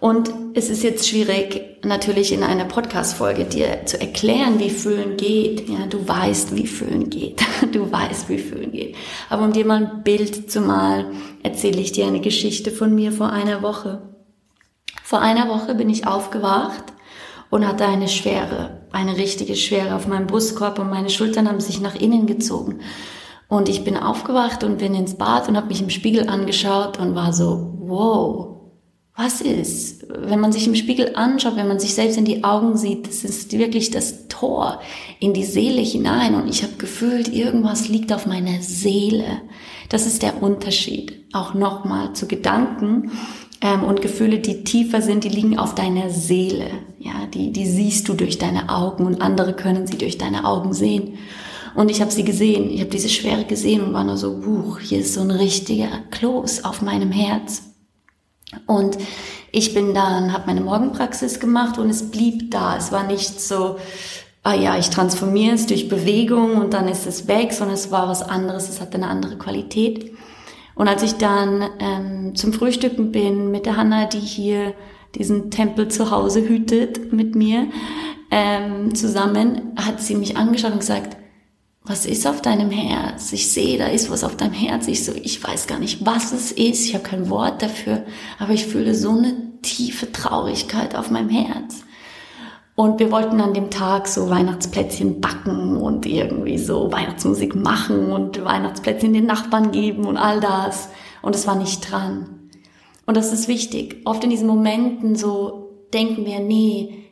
Und 0.00 0.30
es 0.54 0.70
ist 0.70 0.84
jetzt 0.84 1.08
schwierig, 1.08 1.84
natürlich 1.84 2.32
in 2.32 2.44
einer 2.44 2.64
Podcast-Folge 2.64 3.44
dir 3.44 3.84
zu 3.84 4.00
erklären, 4.00 4.60
wie 4.60 4.70
Fühlen 4.70 5.16
geht. 5.16 5.68
Ja, 5.68 5.86
du 5.86 6.06
weißt, 6.06 6.54
wie 6.54 6.66
Fühlen 6.66 7.10
geht. 7.10 7.42
Du 7.72 7.90
weißt, 7.90 8.28
wie 8.28 8.38
Fühlen 8.38 8.72
geht. 8.72 8.96
Aber 9.28 9.42
um 9.44 9.52
dir 9.52 9.66
mal 9.66 9.84
ein 9.84 10.02
Bild 10.04 10.50
zu 10.50 10.60
malen, 10.60 11.20
erzähle 11.42 11.80
ich 11.80 11.92
dir 11.92 12.06
eine 12.06 12.20
Geschichte 12.20 12.70
von 12.70 12.94
mir 12.94 13.12
vor 13.12 13.30
einer 13.30 13.62
Woche. 13.62 14.00
Vor 15.02 15.20
einer 15.20 15.48
Woche 15.48 15.74
bin 15.74 15.90
ich 15.90 16.06
aufgewacht 16.06 16.84
und 17.50 17.66
hatte 17.66 17.84
eine 17.84 18.08
Schwere, 18.08 18.77
eine 18.92 19.16
richtige 19.16 19.56
Schwere 19.56 19.94
auf 19.94 20.06
meinem 20.06 20.26
Brustkorb 20.26 20.78
und 20.78 20.90
meine 20.90 21.10
Schultern 21.10 21.48
haben 21.48 21.60
sich 21.60 21.80
nach 21.80 21.94
innen 21.94 22.26
gezogen. 22.26 22.80
Und 23.48 23.68
ich 23.68 23.84
bin 23.84 23.96
aufgewacht 23.96 24.62
und 24.62 24.78
bin 24.78 24.94
ins 24.94 25.14
Bad 25.14 25.48
und 25.48 25.56
habe 25.56 25.68
mich 25.68 25.80
im 25.80 25.90
Spiegel 25.90 26.28
angeschaut 26.28 26.98
und 26.98 27.14
war 27.14 27.32
so, 27.32 27.74
wow, 27.80 28.58
was 29.18 29.40
ist? 29.40 30.06
Wenn 30.08 30.38
man 30.38 30.52
sich 30.52 30.68
im 30.68 30.76
Spiegel 30.76 31.16
anschaut, 31.16 31.56
wenn 31.56 31.66
man 31.66 31.80
sich 31.80 31.94
selbst 31.94 32.16
in 32.16 32.24
die 32.24 32.44
Augen 32.44 32.76
sieht, 32.76 33.08
das 33.08 33.24
ist 33.24 33.50
wirklich 33.52 33.90
das 33.90 34.28
Tor 34.28 34.80
in 35.18 35.32
die 35.32 35.44
Seele 35.44 35.80
hinein. 35.80 36.36
Und 36.36 36.48
ich 36.48 36.62
habe 36.62 36.74
gefühlt, 36.78 37.26
irgendwas 37.26 37.88
liegt 37.88 38.12
auf 38.12 38.26
meiner 38.26 38.62
Seele. 38.62 39.42
Das 39.88 40.06
ist 40.06 40.22
der 40.22 40.40
Unterschied. 40.40 41.24
Auch 41.32 41.52
nochmal 41.54 42.12
zu 42.12 42.28
Gedanken 42.28 43.10
ähm, 43.60 43.84
und 43.84 44.02
Gefühle, 44.02 44.38
die 44.38 44.64
tiefer 44.64 45.02
sind, 45.02 45.24
die 45.24 45.28
liegen 45.28 45.58
auf 45.58 45.74
deiner 45.74 46.10
Seele. 46.10 46.70
Ja, 46.98 47.26
die, 47.32 47.52
die 47.52 47.66
siehst 47.66 48.08
du 48.08 48.14
durch 48.14 48.38
deine 48.38 48.68
Augen 48.68 49.06
und 49.06 49.20
andere 49.22 49.54
können 49.54 49.86
sie 49.86 49.98
durch 49.98 50.18
deine 50.18 50.44
Augen 50.44 50.72
sehen. 50.72 51.18
Und 51.74 51.90
ich 51.90 52.00
habe 52.00 52.10
sie 52.10 52.24
gesehen, 52.24 52.70
ich 52.70 52.80
habe 52.80 52.90
diese 52.90 53.08
Schwere 53.08 53.44
gesehen 53.44 53.82
und 53.82 53.92
war 53.92 54.04
nur 54.04 54.16
so, 54.16 54.44
wuch, 54.44 54.80
hier 54.80 55.00
ist 55.00 55.14
so 55.14 55.20
ein 55.20 55.30
richtiger 55.30 55.88
Kloß 56.10 56.64
auf 56.64 56.82
meinem 56.82 57.12
Herz. 57.12 57.62
Und 58.66 58.98
ich 59.52 59.74
bin 59.74 59.94
dann, 59.94 60.32
habe 60.32 60.46
meine 60.46 60.60
Morgenpraxis 60.60 61.40
gemacht 61.40 61.78
und 61.78 61.90
es 61.90 62.10
blieb 62.10 62.50
da. 62.50 62.76
Es 62.76 62.92
war 62.92 63.04
nicht 63.06 63.40
so, 63.40 63.76
ah 64.42 64.54
ja, 64.54 64.78
ich 64.78 64.90
transformiere 64.90 65.54
es 65.54 65.66
durch 65.66 65.88
Bewegung 65.88 66.56
und 66.56 66.72
dann 66.72 66.88
ist 66.88 67.06
es 67.06 67.28
weg, 67.28 67.52
sondern 67.52 67.74
es 67.74 67.90
war 67.90 68.08
was 68.08 68.22
anderes, 68.22 68.68
es 68.68 68.80
hatte 68.80 68.94
eine 68.94 69.08
andere 69.08 69.36
Qualität. 69.36 70.12
Und 70.78 70.86
als 70.86 71.02
ich 71.02 71.14
dann 71.14 71.68
ähm, 71.80 72.34
zum 72.36 72.52
Frühstücken 72.52 73.10
bin 73.10 73.50
mit 73.50 73.66
der 73.66 73.76
Hanna, 73.76 74.06
die 74.06 74.20
hier 74.20 74.74
diesen 75.16 75.50
Tempel 75.50 75.88
zu 75.88 76.12
Hause 76.12 76.48
hütet 76.48 77.12
mit 77.12 77.34
mir, 77.34 77.66
ähm, 78.30 78.94
zusammen, 78.94 79.72
hat 79.76 80.00
sie 80.00 80.14
mich 80.14 80.36
angeschaut 80.36 80.72
und 80.72 80.78
gesagt, 80.78 81.16
was 81.82 82.06
ist 82.06 82.28
auf 82.28 82.42
deinem 82.42 82.70
Herz? 82.70 83.32
Ich 83.32 83.50
sehe, 83.50 83.76
da 83.76 83.86
ist 83.86 84.08
was 84.08 84.22
auf 84.22 84.36
deinem 84.36 84.52
Herz. 84.52 84.86
Ich 84.86 85.04
so, 85.04 85.12
ich 85.20 85.42
weiß 85.42 85.66
gar 85.66 85.80
nicht, 85.80 86.06
was 86.06 86.32
es 86.32 86.52
ist. 86.52 86.86
Ich 86.86 86.94
habe 86.94 87.02
kein 87.02 87.28
Wort 87.28 87.60
dafür, 87.60 88.04
aber 88.38 88.52
ich 88.52 88.66
fühle 88.66 88.94
so 88.94 89.10
eine 89.10 89.60
tiefe 89.62 90.12
Traurigkeit 90.12 90.94
auf 90.94 91.10
meinem 91.10 91.30
Herz. 91.30 91.82
Und 92.78 93.00
wir 93.00 93.10
wollten 93.10 93.40
an 93.40 93.54
dem 93.54 93.70
Tag 93.70 94.06
so 94.06 94.30
Weihnachtsplätzchen 94.30 95.20
backen 95.20 95.78
und 95.78 96.06
irgendwie 96.06 96.58
so 96.58 96.92
Weihnachtsmusik 96.92 97.56
machen 97.56 98.12
und 98.12 98.44
Weihnachtsplätzchen 98.44 99.12
den 99.12 99.26
Nachbarn 99.26 99.72
geben 99.72 100.06
und 100.06 100.16
all 100.16 100.38
das. 100.38 100.88
Und 101.20 101.34
es 101.34 101.48
war 101.48 101.56
nicht 101.56 101.90
dran. 101.90 102.50
Und 103.04 103.16
das 103.16 103.32
ist 103.32 103.48
wichtig. 103.48 104.02
Oft 104.04 104.22
in 104.22 104.30
diesen 104.30 104.46
Momenten 104.46 105.16
so 105.16 105.88
denken 105.92 106.24
wir, 106.24 106.38
nee, 106.38 107.06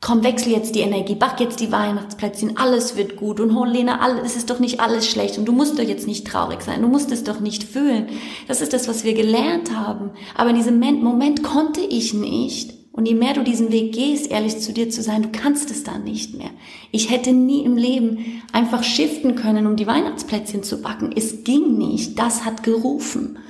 komm, 0.00 0.24
wechsel 0.24 0.50
jetzt 0.50 0.74
die 0.74 0.80
Energie, 0.80 1.14
back 1.14 1.38
jetzt 1.38 1.60
die 1.60 1.70
Weihnachtsplätzchen, 1.70 2.56
alles 2.56 2.96
wird 2.96 3.14
gut 3.14 3.38
und 3.38 3.56
oh 3.56 3.64
Lena, 3.64 4.00
es 4.24 4.34
ist 4.34 4.50
doch 4.50 4.58
nicht 4.58 4.80
alles 4.80 5.08
schlecht 5.08 5.38
und 5.38 5.44
du 5.44 5.52
musst 5.52 5.78
doch 5.78 5.84
jetzt 5.84 6.08
nicht 6.08 6.26
traurig 6.26 6.60
sein, 6.62 6.82
du 6.82 6.88
musst 6.88 7.12
es 7.12 7.22
doch 7.22 7.38
nicht 7.38 7.62
fühlen. 7.62 8.08
Das 8.48 8.60
ist 8.60 8.72
das, 8.72 8.88
was 8.88 9.04
wir 9.04 9.14
gelernt 9.14 9.76
haben. 9.76 10.10
Aber 10.34 10.50
in 10.50 10.56
diesem 10.56 10.80
Moment 10.80 11.44
konnte 11.44 11.82
ich 11.82 12.14
nicht 12.14 12.73
und 12.96 13.06
je 13.06 13.14
mehr 13.14 13.34
du 13.34 13.42
diesen 13.42 13.72
Weg 13.72 13.92
gehst, 13.92 14.30
ehrlich 14.30 14.60
zu 14.60 14.72
dir 14.72 14.88
zu 14.88 15.02
sein, 15.02 15.22
du 15.24 15.28
kannst 15.28 15.68
es 15.72 15.82
dann 15.82 16.04
nicht 16.04 16.34
mehr. 16.34 16.50
Ich 16.92 17.10
hätte 17.10 17.32
nie 17.32 17.64
im 17.64 17.76
Leben 17.76 18.40
einfach 18.52 18.84
shiften 18.84 19.34
können, 19.34 19.66
um 19.66 19.74
die 19.74 19.88
Weihnachtsplätzchen 19.88 20.62
zu 20.62 20.80
backen. 20.80 21.10
Es 21.14 21.42
ging 21.42 21.76
nicht. 21.76 22.20
Das 22.20 22.44
hat 22.44 22.62
gerufen. 22.62 23.40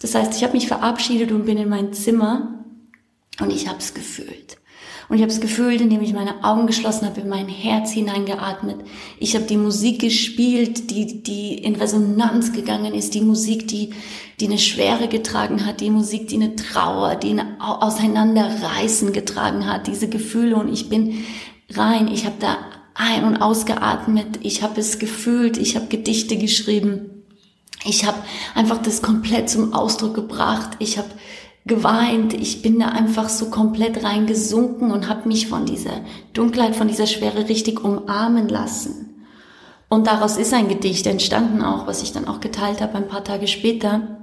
Das 0.00 0.16
heißt, 0.16 0.34
ich 0.34 0.42
habe 0.42 0.54
mich 0.54 0.66
verabschiedet 0.66 1.30
und 1.30 1.46
bin 1.46 1.58
in 1.58 1.68
mein 1.68 1.92
Zimmer 1.92 2.64
und 3.40 3.52
ich 3.52 3.68
habe 3.68 3.78
es 3.78 3.94
gefühlt. 3.94 4.58
Und 5.08 5.16
ich 5.16 5.22
habe 5.22 5.32
es 5.32 5.40
gefühlt, 5.40 5.80
indem 5.80 6.02
ich 6.02 6.12
meine 6.12 6.44
Augen 6.44 6.66
geschlossen 6.66 7.06
habe, 7.06 7.22
in 7.22 7.28
mein 7.28 7.48
Herz 7.48 7.92
hineingeatmet. 7.92 8.76
Ich 9.18 9.34
habe 9.34 9.46
die 9.46 9.56
Musik 9.56 10.00
gespielt, 10.00 10.90
die, 10.90 11.22
die 11.22 11.54
in 11.54 11.76
Resonanz 11.76 12.52
gegangen 12.52 12.92
ist, 12.92 13.14
die 13.14 13.22
Musik, 13.22 13.68
die, 13.68 13.90
die 14.38 14.46
eine 14.46 14.58
Schwere 14.58 15.08
getragen 15.08 15.64
hat, 15.64 15.80
die 15.80 15.90
Musik, 15.90 16.28
die 16.28 16.36
eine 16.36 16.56
Trauer, 16.56 17.16
die 17.16 17.30
ein 17.30 17.58
Auseinanderreißen 17.58 19.14
getragen 19.14 19.66
hat, 19.66 19.86
diese 19.86 20.08
Gefühle. 20.10 20.56
Und 20.56 20.70
ich 20.70 20.90
bin 20.90 21.24
rein, 21.70 22.08
ich 22.08 22.26
habe 22.26 22.36
da 22.38 22.58
ein- 22.94 23.24
und 23.24 23.36
ausgeatmet, 23.36 24.40
ich 24.42 24.62
habe 24.62 24.78
es 24.78 24.98
gefühlt, 24.98 25.56
ich 25.56 25.74
habe 25.76 25.86
Gedichte 25.86 26.36
geschrieben. 26.36 27.24
Ich 27.84 28.04
habe 28.04 28.18
einfach 28.54 28.82
das 28.82 29.02
komplett 29.02 29.48
zum 29.48 29.72
Ausdruck 29.72 30.14
gebracht. 30.14 30.70
Ich 30.80 30.98
habe 30.98 31.08
geweint. 31.68 32.34
Ich 32.34 32.62
bin 32.62 32.80
da 32.80 32.88
einfach 32.88 33.28
so 33.28 33.50
komplett 33.50 34.02
reingesunken 34.02 34.90
und 34.90 35.08
habe 35.08 35.28
mich 35.28 35.46
von 35.46 35.66
dieser 35.66 36.00
Dunkelheit, 36.32 36.74
von 36.74 36.88
dieser 36.88 37.06
Schwere 37.06 37.48
richtig 37.48 37.84
umarmen 37.84 38.48
lassen. 38.48 39.24
Und 39.88 40.06
daraus 40.06 40.36
ist 40.36 40.52
ein 40.52 40.68
Gedicht 40.68 41.06
entstanden 41.06 41.62
auch, 41.62 41.86
was 41.86 42.02
ich 42.02 42.12
dann 42.12 42.26
auch 42.26 42.40
geteilt 42.40 42.80
habe 42.80 42.96
ein 42.96 43.08
paar 43.08 43.24
Tage 43.24 43.46
später. 43.46 44.17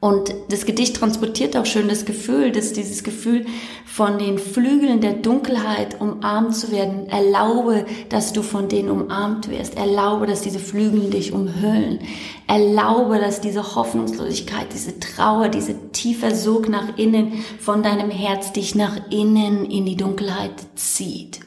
Und 0.00 0.34
das 0.48 0.64
Gedicht 0.64 0.96
transportiert 0.96 1.58
auch 1.58 1.66
schön 1.66 1.86
das 1.86 2.06
Gefühl, 2.06 2.52
dass 2.52 2.72
dieses 2.72 3.04
Gefühl 3.04 3.44
von 3.84 4.18
den 4.18 4.38
Flügeln 4.38 5.02
der 5.02 5.12
Dunkelheit 5.12 6.00
umarmt 6.00 6.56
zu 6.56 6.72
werden. 6.72 7.06
Erlaube, 7.10 7.84
dass 8.08 8.32
du 8.32 8.42
von 8.42 8.70
denen 8.70 8.88
umarmt 8.88 9.50
wirst. 9.50 9.76
Erlaube, 9.76 10.26
dass 10.26 10.40
diese 10.40 10.58
Flügel 10.58 11.10
dich 11.10 11.34
umhüllen. 11.34 11.98
Erlaube, 12.46 13.18
dass 13.18 13.42
diese 13.42 13.74
Hoffnungslosigkeit, 13.74 14.68
diese 14.72 14.98
Trauer, 15.00 15.50
diese 15.50 15.90
tiefer 15.92 16.34
Sog 16.34 16.70
nach 16.70 16.96
innen 16.96 17.44
von 17.58 17.82
deinem 17.82 18.10
Herz 18.10 18.54
dich 18.54 18.74
nach 18.74 19.10
innen 19.10 19.66
in 19.66 19.84
die 19.84 19.96
Dunkelheit 19.96 20.54
zieht. 20.76 21.40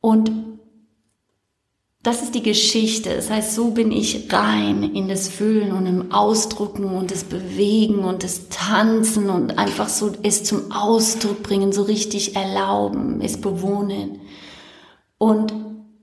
Und 0.00 0.30
das 2.02 2.22
ist 2.22 2.34
die 2.34 2.42
Geschichte. 2.42 3.14
Das 3.14 3.30
heißt, 3.30 3.54
so 3.54 3.72
bin 3.72 3.92
ich 3.92 4.32
rein 4.32 4.82
in 4.82 5.08
das 5.08 5.28
Fühlen 5.28 5.72
und 5.72 5.86
im 5.86 6.12
Ausdrucken 6.12 6.84
und 6.84 7.10
das 7.10 7.24
Bewegen 7.24 8.04
und 8.04 8.24
das 8.24 8.48
Tanzen 8.48 9.28
und 9.28 9.58
einfach 9.58 9.88
so 9.88 10.12
es 10.22 10.44
zum 10.44 10.72
Ausdruck 10.72 11.42
bringen, 11.42 11.72
so 11.72 11.82
richtig 11.82 12.36
erlauben, 12.36 13.20
es 13.20 13.40
bewohnen. 13.40 14.20
Und 15.18 15.52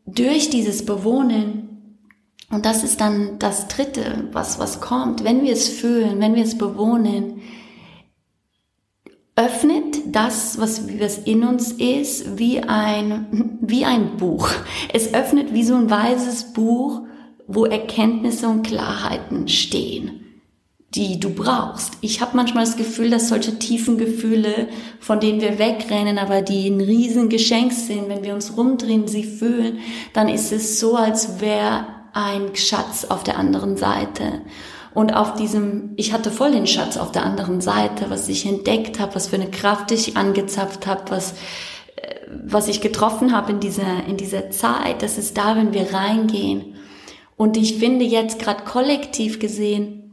durch 0.06 0.50
dieses 0.50 0.86
Bewohnen 0.86 1.63
Und 2.50 2.66
das 2.66 2.84
ist 2.84 3.01
dann 3.01 3.39
das 3.39 3.68
Dritte, 3.68 4.30
was, 4.32 4.58
was 4.60 4.80
kommt. 4.80 5.24
Wenn 5.24 5.44
wir 5.44 5.51
es 5.54 5.68
fühlen, 5.68 6.20
wenn 6.22 6.36
wir 6.36 6.44
es 6.44 6.58
bewohnen, 6.58 7.42
öffnet 9.38 10.00
das, 10.08 10.60
was, 10.60 10.88
was 11.00 11.20
in 11.20 11.44
uns 11.44 11.72
ist, 11.72 12.38
wie 12.38 12.60
ein, 12.60 13.60
wie 13.62 13.86
ein 13.86 14.17
Buch. 14.17 14.50
Es 14.91 15.13
öffnet 15.13 15.53
wie 15.53 15.63
so 15.63 15.75
ein 15.75 15.89
weißes 15.89 16.53
Buch, 16.53 17.01
wo 17.46 17.65
Erkenntnisse 17.65 18.48
und 18.48 18.63
Klarheiten 18.65 19.48
stehen, 19.48 20.41
die 20.96 21.20
du 21.20 21.29
brauchst. 21.29 21.94
Ich 22.01 22.20
habe 22.20 22.36
manchmal 22.36 22.65
das 22.65 22.77
Gefühl, 22.77 23.12
dass 23.12 23.29
solche 23.29 23.60
tiefen 23.60 24.00
Gefühle, 24.00 24.70
von 25.00 25.20
denen 25.20 25.39
wir 25.39 25.60
wegrennen, 25.60 26.17
aber 26.17 26.41
die 26.41 26.67
ein 26.67 26.82
Riesengeschenk 26.82 27.72
sind, 27.72 28.10
wenn 28.10 28.24
wir 28.24 28.34
uns 28.34 28.58
rumdrehen, 28.58 29.08
sie 29.08 29.24
fühlen, 29.24 29.77
dann 30.13 30.29
ist 30.29 30.51
es 30.51 30.79
so, 30.79 30.96
als 30.96 31.39
wäre 31.39 31.86
ein 32.13 32.56
Schatz 32.56 33.06
auf 33.06 33.24
der 33.24 33.38
anderen 33.38 33.77
Seite. 33.77 34.41
Und 34.98 35.13
auf 35.13 35.36
diesem, 35.36 35.92
ich 35.96 36.12
hatte 36.12 36.32
voll 36.32 36.54
den 36.54 36.66
Schatz 36.66 36.98
auf 36.98 37.12
der 37.12 37.24
anderen 37.24 37.62
Seite, 37.62 38.10
was 38.10 38.27
ich 38.30 38.48
entdeckt 38.48 39.00
habe, 39.00 39.13
was 39.13 39.27
für 39.27 39.36
eine 39.36 39.51
Kraft 39.51 39.92
ich 39.92 40.18
angezapft 40.18 40.88
habe, 40.88 41.04
was, 41.10 41.34
äh, 41.98 42.16
was 42.48 42.68
ich 42.68 42.82
getroffen 42.82 43.32
habe 43.32 43.51
in 43.51 43.60
dieser, 43.60 44.08
in 44.08 44.18
dieser 44.18 44.50
Zeit. 44.50 45.04
Das 45.04 45.20
ist 45.20 45.38
da, 45.38 45.56
wenn 45.56 45.72
wir 45.72 45.94
reingehen. 45.94 46.74
Und 47.36 47.58
ich 47.58 47.77
finde 47.77 48.06
jetzt 48.06 48.39
gerade 48.39 48.63
kollektiv 48.63 49.38
gesehen, 49.38 50.06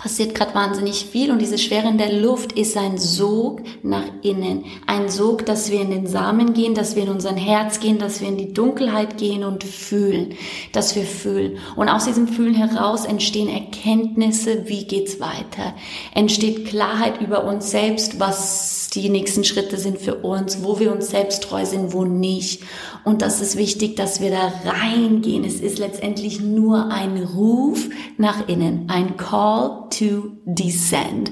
passiert 0.00 0.34
gerade 0.34 0.54
wahnsinnig 0.54 1.04
viel 1.04 1.30
und 1.30 1.40
diese 1.40 1.58
Schwere 1.58 1.88
in 1.88 1.98
der 1.98 2.10
Luft 2.12 2.52
ist 2.52 2.74
ein 2.78 2.96
Sog 2.96 3.60
nach 3.82 4.06
innen. 4.22 4.64
Ein 4.86 5.10
Sog, 5.10 5.44
dass 5.44 5.70
wir 5.70 5.82
in 5.82 5.90
den 5.90 6.06
Samen 6.06 6.54
gehen, 6.54 6.74
dass 6.74 6.96
wir 6.96 7.02
in 7.02 7.10
unser 7.10 7.34
Herz 7.34 7.80
gehen, 7.80 7.98
dass 7.98 8.22
wir 8.22 8.28
in 8.28 8.38
die 8.38 8.54
Dunkelheit 8.54 9.18
gehen 9.18 9.44
und 9.44 9.62
fühlen, 9.62 10.34
dass 10.72 10.96
wir 10.96 11.02
fühlen. 11.02 11.58
Und 11.76 11.90
aus 11.90 12.06
diesem 12.06 12.28
Fühlen 12.28 12.54
heraus 12.54 13.04
entstehen 13.04 13.50
Erkenntnisse, 13.50 14.68
wie 14.68 14.84
geht's 14.84 15.20
weiter. 15.20 15.74
Entsteht 16.14 16.66
Klarheit 16.66 17.20
über 17.20 17.44
uns 17.44 17.70
selbst, 17.70 18.18
was 18.18 18.79
die 18.94 19.08
nächsten 19.08 19.44
Schritte 19.44 19.78
sind 19.78 19.98
für 19.98 20.16
uns, 20.16 20.62
wo 20.62 20.78
wir 20.80 20.92
uns 20.92 21.10
selbst 21.10 21.42
treu 21.44 21.64
sind, 21.64 21.92
wo 21.92 22.04
nicht. 22.04 22.62
Und 23.04 23.22
das 23.22 23.40
ist 23.40 23.56
wichtig, 23.56 23.96
dass 23.96 24.20
wir 24.20 24.30
da 24.30 24.52
reingehen. 24.64 25.44
Es 25.44 25.60
ist 25.60 25.78
letztendlich 25.78 26.40
nur 26.40 26.90
ein 26.90 27.22
Ruf 27.22 27.88
nach 28.18 28.48
innen, 28.48 28.88
ein 28.88 29.16
Call 29.16 29.88
to 29.90 30.32
descend, 30.44 31.30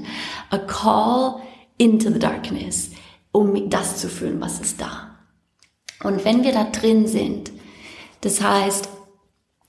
a 0.51 0.59
call 0.59 1.41
into 1.79 2.11
the 2.11 2.19
darkness, 2.19 2.91
um 3.33 3.69
das 3.71 3.97
zu 3.97 4.09
fühlen, 4.09 4.41
was 4.41 4.61
ist 4.61 4.81
da. 4.81 5.17
Und 6.05 6.25
wenn 6.25 6.45
wir 6.45 6.53
da 6.53 6.65
drin 6.65 7.07
sind, 7.07 7.51
das 8.21 8.41
heißt, 8.41 8.89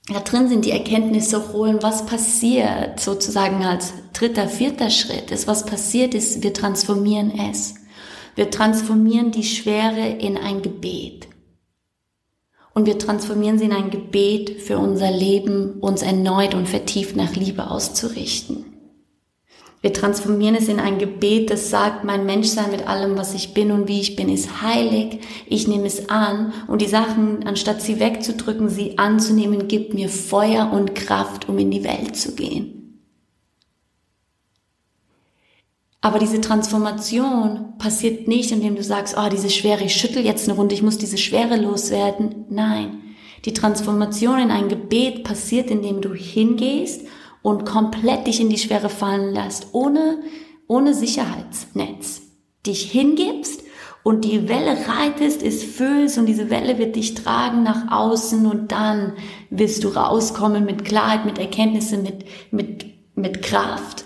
da 0.08 0.20
drin 0.20 0.48
sind 0.48 0.64
die 0.64 0.72
Erkenntnisse 0.72 1.52
holen, 1.52 1.78
was 1.82 2.06
passiert, 2.06 2.98
sozusagen 2.98 3.64
als 3.64 3.92
dritter, 4.12 4.48
vierter 4.48 4.90
Schritt 4.90 5.30
ist, 5.30 5.46
was 5.46 5.66
passiert 5.66 6.14
ist, 6.14 6.42
wir 6.42 6.52
transformieren 6.52 7.32
es. 7.50 7.74
Wir 8.34 8.50
transformieren 8.50 9.30
die 9.30 9.44
Schwere 9.44 10.08
in 10.08 10.36
ein 10.36 10.62
Gebet 10.62 11.28
und 12.72 12.86
wir 12.86 12.98
transformieren 12.98 13.58
sie 13.58 13.66
in 13.66 13.72
ein 13.72 13.90
Gebet 13.90 14.62
für 14.62 14.78
unser 14.78 15.10
Leben, 15.10 15.80
uns 15.80 16.02
erneut 16.02 16.54
und 16.54 16.68
vertieft 16.68 17.16
nach 17.16 17.34
Liebe 17.34 17.70
auszurichten. 17.70 18.69
Wir 19.82 19.94
transformieren 19.94 20.54
es 20.54 20.68
in 20.68 20.78
ein 20.78 20.98
Gebet, 20.98 21.50
das 21.50 21.70
sagt, 21.70 22.04
mein 22.04 22.26
Menschsein 22.26 22.70
mit 22.70 22.86
allem, 22.86 23.16
was 23.16 23.32
ich 23.32 23.54
bin 23.54 23.70
und 23.70 23.88
wie 23.88 24.00
ich 24.00 24.14
bin, 24.14 24.28
ist 24.28 24.60
heilig. 24.60 25.20
Ich 25.46 25.68
nehme 25.68 25.86
es 25.86 26.10
an 26.10 26.52
und 26.68 26.82
die 26.82 26.88
Sachen, 26.88 27.46
anstatt 27.46 27.80
sie 27.80 27.98
wegzudrücken, 27.98 28.68
sie 28.68 28.98
anzunehmen, 28.98 29.68
gibt 29.68 29.94
mir 29.94 30.10
Feuer 30.10 30.70
und 30.70 30.94
Kraft, 30.94 31.48
um 31.48 31.58
in 31.58 31.70
die 31.70 31.82
Welt 31.82 32.14
zu 32.14 32.34
gehen. 32.34 32.76
Aber 36.02 36.18
diese 36.18 36.42
Transformation 36.42 37.74
passiert 37.78 38.28
nicht, 38.28 38.52
indem 38.52 38.76
du 38.76 38.82
sagst, 38.82 39.16
oh, 39.18 39.28
diese 39.30 39.50
Schwere, 39.50 39.84
ich 39.84 39.94
schüttel 39.94 40.24
jetzt 40.24 40.46
eine 40.46 40.56
Runde, 40.58 40.74
ich 40.74 40.82
muss 40.82 40.98
diese 40.98 41.18
Schwere 41.18 41.56
loswerden. 41.56 42.46
Nein. 42.50 42.98
Die 43.46 43.54
Transformation 43.54 44.38
in 44.38 44.50
ein 44.50 44.68
Gebet 44.68 45.24
passiert, 45.24 45.70
indem 45.70 46.02
du 46.02 46.12
hingehst 46.12 47.06
und 47.42 47.64
komplett 47.64 48.26
dich 48.26 48.40
in 48.40 48.50
die 48.50 48.58
Schwere 48.58 48.88
fallen 48.88 49.34
lässt, 49.34 49.68
ohne, 49.72 50.22
ohne 50.66 50.94
Sicherheitsnetz. 50.94 52.22
Dich 52.66 52.90
hingibst 52.90 53.62
und 54.02 54.24
die 54.24 54.48
Welle 54.48 54.76
reitest, 54.86 55.42
es 55.42 55.62
fühlst 55.62 56.18
und 56.18 56.26
diese 56.26 56.50
Welle 56.50 56.78
wird 56.78 56.96
dich 56.96 57.14
tragen 57.14 57.62
nach 57.62 57.90
außen 57.90 58.46
und 58.46 58.72
dann 58.72 59.14
wirst 59.50 59.84
du 59.84 59.88
rauskommen 59.88 60.64
mit 60.64 60.84
Klarheit, 60.84 61.24
mit 61.24 61.38
Erkenntnisse, 61.38 61.96
mit, 61.98 62.24
mit, 62.50 62.86
mit 63.14 63.42
Kraft 63.42 64.04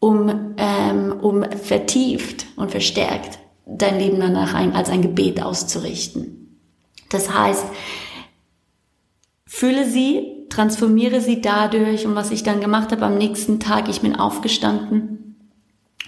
um, 0.00 0.54
ähm, 0.56 1.12
um 1.20 1.44
vertieft 1.44 2.46
und 2.56 2.70
verstärkt 2.70 3.38
dein 3.66 3.98
Leben 3.98 4.20
danach 4.20 4.54
ein, 4.54 4.74
als 4.74 4.88
ein 4.88 5.02
Gebet 5.02 5.42
auszurichten. 5.42 6.58
Das 7.10 7.32
heißt, 7.32 7.66
fühle 9.46 9.88
sie, 9.88 10.37
transformiere 10.50 11.20
sie 11.20 11.40
dadurch 11.40 12.06
und 12.06 12.14
was 12.14 12.30
ich 12.30 12.42
dann 12.42 12.60
gemacht 12.60 12.92
habe 12.92 13.06
am 13.06 13.18
nächsten 13.18 13.60
Tag, 13.60 13.88
ich 13.88 14.00
bin 14.00 14.16
aufgestanden 14.16 15.18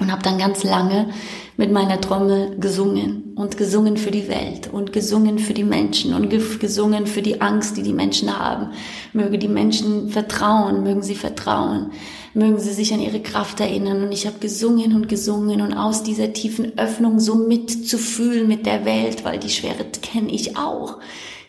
und 0.00 0.10
habe 0.10 0.22
dann 0.22 0.38
ganz 0.38 0.64
lange 0.64 1.10
mit 1.56 1.70
meiner 1.70 2.00
Trommel 2.00 2.56
gesungen 2.58 3.34
und 3.36 3.58
gesungen 3.58 3.98
für 3.98 4.10
die 4.10 4.28
Welt 4.28 4.70
und 4.72 4.94
gesungen 4.94 5.38
für 5.38 5.52
die 5.52 5.64
Menschen 5.64 6.14
und 6.14 6.30
gesungen 6.30 7.06
für 7.06 7.20
die 7.20 7.42
Angst, 7.42 7.76
die 7.76 7.82
die 7.82 7.92
Menschen 7.92 8.36
haben. 8.38 8.70
Möge 9.12 9.36
die 9.36 9.48
Menschen 9.48 10.08
vertrauen, 10.08 10.82
mögen 10.82 11.02
sie 11.02 11.14
vertrauen, 11.14 11.92
mögen 12.32 12.58
sie 12.58 12.72
sich 12.72 12.94
an 12.94 13.00
ihre 13.00 13.20
Kraft 13.20 13.60
erinnern. 13.60 14.02
Und 14.02 14.12
ich 14.12 14.26
habe 14.26 14.38
gesungen 14.38 14.94
und 14.94 15.08
gesungen 15.08 15.60
und 15.60 15.74
aus 15.74 16.02
dieser 16.02 16.32
tiefen 16.32 16.78
Öffnung 16.78 17.20
so 17.20 17.34
mitzufühlen 17.34 18.48
mit 18.48 18.64
der 18.64 18.86
Welt, 18.86 19.24
weil 19.24 19.38
die 19.38 19.50
Schwere 19.50 19.84
kenne 20.00 20.30
ich 20.30 20.56
auch. 20.56 20.96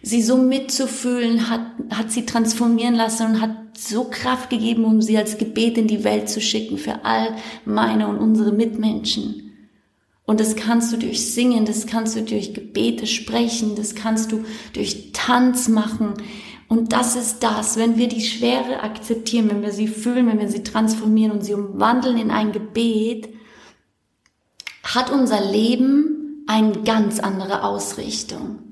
Sie 0.03 0.21
so 0.21 0.37
mitzufühlen 0.37 1.49
hat, 1.49 1.61
hat 1.91 2.11
sie 2.11 2.25
transformieren 2.25 2.95
lassen 2.95 3.27
und 3.27 3.41
hat 3.41 3.77
so 3.77 4.05
Kraft 4.05 4.49
gegeben, 4.49 4.85
um 4.85 5.01
sie 5.01 5.17
als 5.17 5.37
Gebet 5.37 5.77
in 5.77 5.87
die 5.87 6.03
Welt 6.03 6.29
zu 6.29 6.41
schicken 6.41 6.77
für 6.77 7.05
all 7.05 7.35
meine 7.65 8.07
und 8.07 8.17
unsere 8.17 8.51
Mitmenschen. 8.51 9.51
Und 10.25 10.39
das 10.39 10.55
kannst 10.55 10.93
du 10.93 10.97
durch 10.97 11.33
Singen, 11.33 11.65
das 11.65 11.87
kannst 11.87 12.15
du 12.15 12.21
durch 12.21 12.53
Gebete 12.53 13.05
sprechen, 13.05 13.75
das 13.75 13.95
kannst 13.95 14.31
du 14.31 14.45
durch 14.73 15.11
Tanz 15.13 15.67
machen. 15.67 16.13
Und 16.67 16.93
das 16.93 17.15
ist 17.15 17.43
das, 17.43 17.75
wenn 17.75 17.97
wir 17.97 18.07
die 18.07 18.21
Schwere 18.21 18.81
akzeptieren, 18.81 19.49
wenn 19.49 19.61
wir 19.61 19.73
sie 19.73 19.87
fühlen, 19.87 20.27
wenn 20.27 20.39
wir 20.39 20.47
sie 20.47 20.63
transformieren 20.63 21.33
und 21.33 21.43
sie 21.43 21.53
umwandeln 21.53 22.17
in 22.17 22.31
ein 22.31 22.53
Gebet, 22.53 23.27
hat 24.83 25.11
unser 25.11 25.43
Leben 25.51 26.45
eine 26.47 26.81
ganz 26.83 27.19
andere 27.19 27.63
Ausrichtung. 27.63 28.70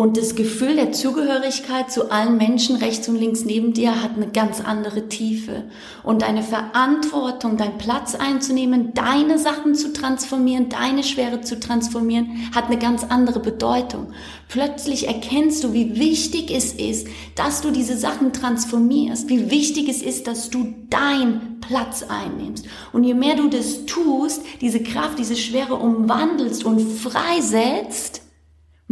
Und 0.00 0.16
das 0.16 0.34
Gefühl 0.34 0.76
der 0.76 0.92
Zugehörigkeit 0.92 1.92
zu 1.92 2.10
allen 2.10 2.38
Menschen 2.38 2.76
rechts 2.76 3.06
und 3.10 3.16
links 3.16 3.44
neben 3.44 3.74
dir 3.74 4.02
hat 4.02 4.16
eine 4.16 4.28
ganz 4.28 4.62
andere 4.62 5.08
Tiefe. 5.10 5.64
Und 6.02 6.22
deine 6.22 6.42
Verantwortung, 6.42 7.58
deinen 7.58 7.76
Platz 7.76 8.14
einzunehmen, 8.14 8.94
deine 8.94 9.38
Sachen 9.38 9.74
zu 9.74 9.92
transformieren, 9.92 10.70
deine 10.70 11.02
Schwere 11.02 11.42
zu 11.42 11.60
transformieren, 11.60 12.50
hat 12.54 12.68
eine 12.68 12.78
ganz 12.78 13.04
andere 13.04 13.40
Bedeutung. 13.40 14.06
Plötzlich 14.48 15.06
erkennst 15.06 15.64
du, 15.64 15.74
wie 15.74 16.00
wichtig 16.00 16.50
es 16.50 16.72
ist, 16.72 17.06
dass 17.34 17.60
du 17.60 17.70
diese 17.70 17.98
Sachen 17.98 18.32
transformierst, 18.32 19.28
wie 19.28 19.50
wichtig 19.50 19.86
es 19.90 20.00
ist, 20.00 20.26
dass 20.26 20.48
du 20.48 20.76
deinen 20.88 21.60
Platz 21.60 22.06
einnimmst. 22.08 22.64
Und 22.94 23.04
je 23.04 23.12
mehr 23.12 23.36
du 23.36 23.50
das 23.50 23.84
tust, 23.84 24.40
diese 24.62 24.82
Kraft, 24.82 25.18
diese 25.18 25.36
Schwere 25.36 25.74
umwandelst 25.74 26.64
und 26.64 26.80
freisetzt, 26.80 28.19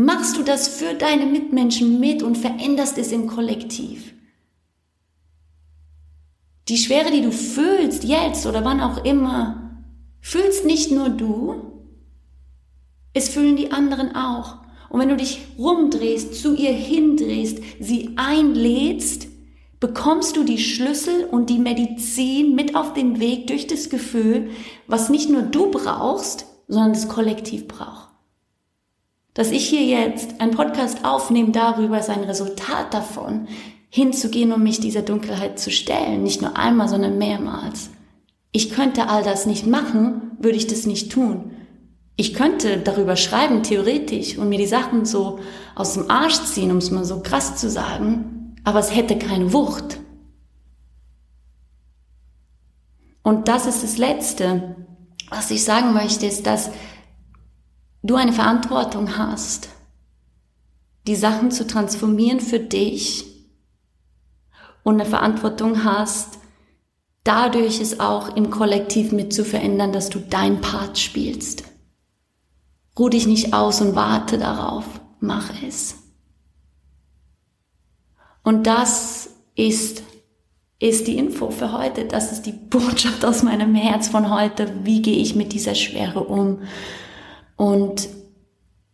machst 0.00 0.36
du 0.36 0.44
das 0.44 0.68
für 0.68 0.94
deine 0.94 1.26
Mitmenschen 1.26 1.98
mit 1.98 2.22
und 2.22 2.38
veränderst 2.38 2.98
es 2.98 3.10
im 3.10 3.26
Kollektiv. 3.26 4.14
Die 6.68 6.78
Schwere, 6.78 7.10
die 7.10 7.20
du 7.20 7.32
fühlst, 7.32 8.04
jetzt 8.04 8.46
oder 8.46 8.64
wann 8.64 8.80
auch 8.80 9.04
immer, 9.04 9.82
fühlst 10.20 10.64
nicht 10.64 10.92
nur 10.92 11.08
du, 11.08 11.82
es 13.12 13.28
fühlen 13.28 13.56
die 13.56 13.72
anderen 13.72 14.14
auch. 14.14 14.58
Und 14.88 15.00
wenn 15.00 15.08
du 15.08 15.16
dich 15.16 15.40
rumdrehst, 15.58 16.32
zu 16.40 16.54
ihr 16.54 16.72
hindrehst, 16.72 17.58
sie 17.80 18.12
einlädst, 18.14 19.26
bekommst 19.80 20.36
du 20.36 20.44
die 20.44 20.58
Schlüssel 20.58 21.24
und 21.24 21.50
die 21.50 21.58
Medizin 21.58 22.54
mit 22.54 22.76
auf 22.76 22.94
den 22.94 23.18
Weg 23.18 23.48
durch 23.48 23.66
das 23.66 23.90
Gefühl, 23.90 24.50
was 24.86 25.08
nicht 25.08 25.28
nur 25.28 25.42
du 25.42 25.72
brauchst, 25.72 26.46
sondern 26.68 26.92
das 26.92 27.08
Kollektiv 27.08 27.66
braucht. 27.66 28.07
Dass 29.38 29.52
ich 29.52 29.68
hier 29.68 29.84
jetzt 29.84 30.40
einen 30.40 30.50
Podcast 30.50 31.04
aufnehme 31.04 31.52
darüber, 31.52 32.00
ist 32.00 32.10
ein 32.10 32.24
Resultat 32.24 32.92
davon, 32.92 33.46
hinzugehen 33.88 34.50
und 34.50 34.64
mich 34.64 34.80
dieser 34.80 35.02
Dunkelheit 35.02 35.60
zu 35.60 35.70
stellen. 35.70 36.24
Nicht 36.24 36.42
nur 36.42 36.56
einmal, 36.56 36.88
sondern 36.88 37.18
mehrmals. 37.18 37.90
Ich 38.50 38.70
könnte 38.70 39.08
all 39.08 39.22
das 39.22 39.46
nicht 39.46 39.64
machen, 39.64 40.32
würde 40.40 40.56
ich 40.56 40.66
das 40.66 40.86
nicht 40.86 41.12
tun. 41.12 41.52
Ich 42.16 42.34
könnte 42.34 42.78
darüber 42.78 43.14
schreiben, 43.14 43.62
theoretisch, 43.62 44.36
und 44.36 44.48
mir 44.48 44.58
die 44.58 44.66
Sachen 44.66 45.04
so 45.04 45.38
aus 45.76 45.94
dem 45.94 46.10
Arsch 46.10 46.42
ziehen, 46.42 46.72
um 46.72 46.78
es 46.78 46.90
mal 46.90 47.04
so 47.04 47.20
krass 47.20 47.54
zu 47.54 47.70
sagen, 47.70 48.56
aber 48.64 48.80
es 48.80 48.92
hätte 48.92 49.16
keine 49.16 49.52
Wucht. 49.52 50.00
Und 53.22 53.46
das 53.46 53.66
ist 53.66 53.84
das 53.84 53.98
Letzte, 53.98 54.74
was 55.30 55.52
ich 55.52 55.62
sagen 55.62 55.92
möchte, 55.92 56.26
ist, 56.26 56.44
dass 56.44 56.72
du 58.08 58.16
eine 58.16 58.32
Verantwortung 58.32 59.16
hast, 59.16 59.68
die 61.06 61.16
Sachen 61.16 61.50
zu 61.50 61.66
transformieren 61.66 62.40
für 62.40 62.58
dich 62.58 63.24
und 64.82 64.94
eine 64.94 65.08
Verantwortung 65.08 65.84
hast, 65.84 66.38
dadurch 67.22 67.80
es 67.80 68.00
auch 68.00 68.34
im 68.34 68.50
Kollektiv 68.50 69.12
mit 69.12 69.32
zu 69.32 69.44
verändern, 69.44 69.92
dass 69.92 70.08
du 70.08 70.18
dein 70.18 70.60
Part 70.60 70.98
spielst. 70.98 71.64
Ruh 72.98 73.10
dich 73.10 73.26
nicht 73.26 73.52
aus 73.52 73.80
und 73.80 73.94
warte 73.94 74.38
darauf, 74.38 74.84
mach 75.20 75.50
es. 75.62 75.96
Und 78.42 78.66
das 78.66 79.28
ist, 79.54 80.02
ist 80.78 81.06
die 81.06 81.18
Info 81.18 81.50
für 81.50 81.72
heute. 81.72 82.06
Das 82.06 82.32
ist 82.32 82.46
die 82.46 82.52
Botschaft 82.52 83.24
aus 83.24 83.42
meinem 83.42 83.74
Herz 83.74 84.08
von 84.08 84.30
heute. 84.30 84.72
Wie 84.84 85.02
gehe 85.02 85.18
ich 85.18 85.34
mit 85.34 85.52
dieser 85.52 85.74
Schwere 85.74 86.20
um? 86.20 86.62
Und 87.58 88.08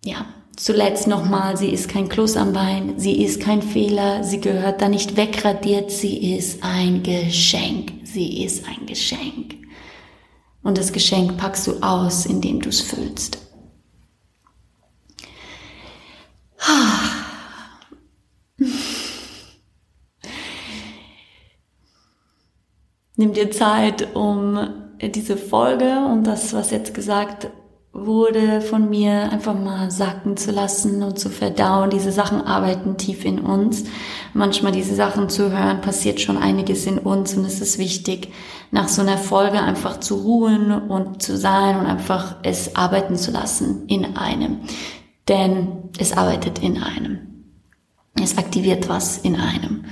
ja, 0.05 0.27
zuletzt 0.57 1.07
nochmal, 1.07 1.57
sie 1.59 1.69
ist 1.69 1.89
kein 1.89 2.09
Kloß 2.09 2.39
am 2.39 2.55
Bein, 2.55 2.99
sie 2.99 3.23
ist 3.23 3.41
kein 3.41 3.61
Fehler, 3.61 4.25
sie 4.25 4.41
gehört 4.41 4.81
da 4.81 4.89
nicht 4.89 5.17
wegradiert, 5.17 5.91
sie 5.91 6.35
ist 6.35 6.65
ein 6.65 7.03
Geschenk. 7.03 7.93
Sie 8.05 8.43
ist 8.43 8.67
ein 8.67 8.87
Geschenk. 8.87 9.57
Und 10.63 10.79
das 10.79 10.93
Geschenk 10.93 11.37
packst 11.37 11.67
du 11.67 11.83
aus, 11.83 12.25
indem 12.25 12.61
du 12.61 12.71
es 12.71 12.81
füllst. 12.81 13.39
Nimm 23.17 23.35
dir 23.35 23.51
Zeit, 23.51 24.15
um 24.17 24.59
diese 25.03 25.37
Folge 25.37 26.07
und 26.07 26.25
das, 26.25 26.55
was 26.55 26.71
jetzt 26.71 26.95
gesagt 26.95 27.51
wurde, 27.95 28.61
von 28.61 28.91
mir 28.91 29.31
einfach 29.33 29.55
mal 29.55 29.91
sacken 29.91 30.37
zu 30.37 30.51
lassen 30.51 31.03
und 31.03 31.19
zu 31.19 31.31
verdauen. 31.31 31.91
Diese 31.91 32.13
Sachen 32.13 32.43
arbeiten 32.43 32.99
tief 32.99 33.25
in 33.25 33.39
uns. 33.39 33.85
Manchmal 34.35 34.73
diese 34.73 34.95
Sachen 34.95 35.29
zu 35.29 35.51
hören, 35.51 35.81
passiert 35.81 36.21
schon 36.21 36.37
einiges 36.37 36.87
in 36.87 36.99
uns 36.99 37.35
und 37.35 37.45
es 37.45 37.61
ist 37.61 37.79
wichtig, 37.79 38.33
nach 38.73 38.89
so 38.89 39.03
einer 39.03 39.17
Folge 39.17 39.61
einfach 39.61 40.01
zu 40.01 40.17
ruhen 40.17 40.73
und 40.73 41.23
zu 41.23 41.37
sein 41.37 41.79
und 41.79 41.87
einfach 41.87 42.37
es 42.43 42.77
arbeiten 42.77 43.17
zu 43.17 43.31
lassen 43.31 43.87
in 43.87 44.17
einem 44.17 44.59
denn 45.29 45.91
es 45.99 46.13
arbeitet 46.13 46.59
in 46.59 46.79
einem. 46.79 47.19
Es 48.21 48.39
aktiviert 48.39 48.89
was 48.89 49.19
in 49.19 49.37
einem. 49.37 49.85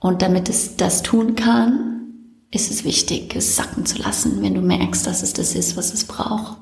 Und 0.00 0.22
damit 0.22 0.48
es 0.48 0.76
das 0.76 1.02
tun 1.02 1.34
kann, 1.34 1.86
ist 2.50 2.70
es 2.70 2.84
wichtig, 2.84 3.36
es 3.36 3.54
sacken 3.54 3.86
zu 3.86 3.98
lassen, 3.98 4.42
wenn 4.42 4.54
du 4.54 4.60
merkst, 4.60 5.06
dass 5.06 5.22
es 5.22 5.32
das 5.32 5.54
ist, 5.54 5.76
was 5.76 5.92
es 5.92 6.04
braucht. 6.04 6.56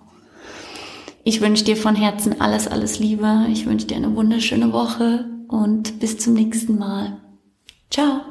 Ich 1.24 1.40
wünsche 1.40 1.64
dir 1.64 1.76
von 1.76 1.94
Herzen 1.94 2.40
alles, 2.40 2.68
alles 2.68 2.98
Liebe. 2.98 3.46
Ich 3.50 3.66
wünsche 3.66 3.87
dir 3.87 3.96
eine 3.96 4.14
wunderschöne 4.14 4.72
Woche 4.72 5.26
und 5.48 6.00
bis 6.00 6.18
zum 6.18 6.35
nächsten 6.35 6.78
Mal. 6.78 7.18
Ciao. 7.90 8.22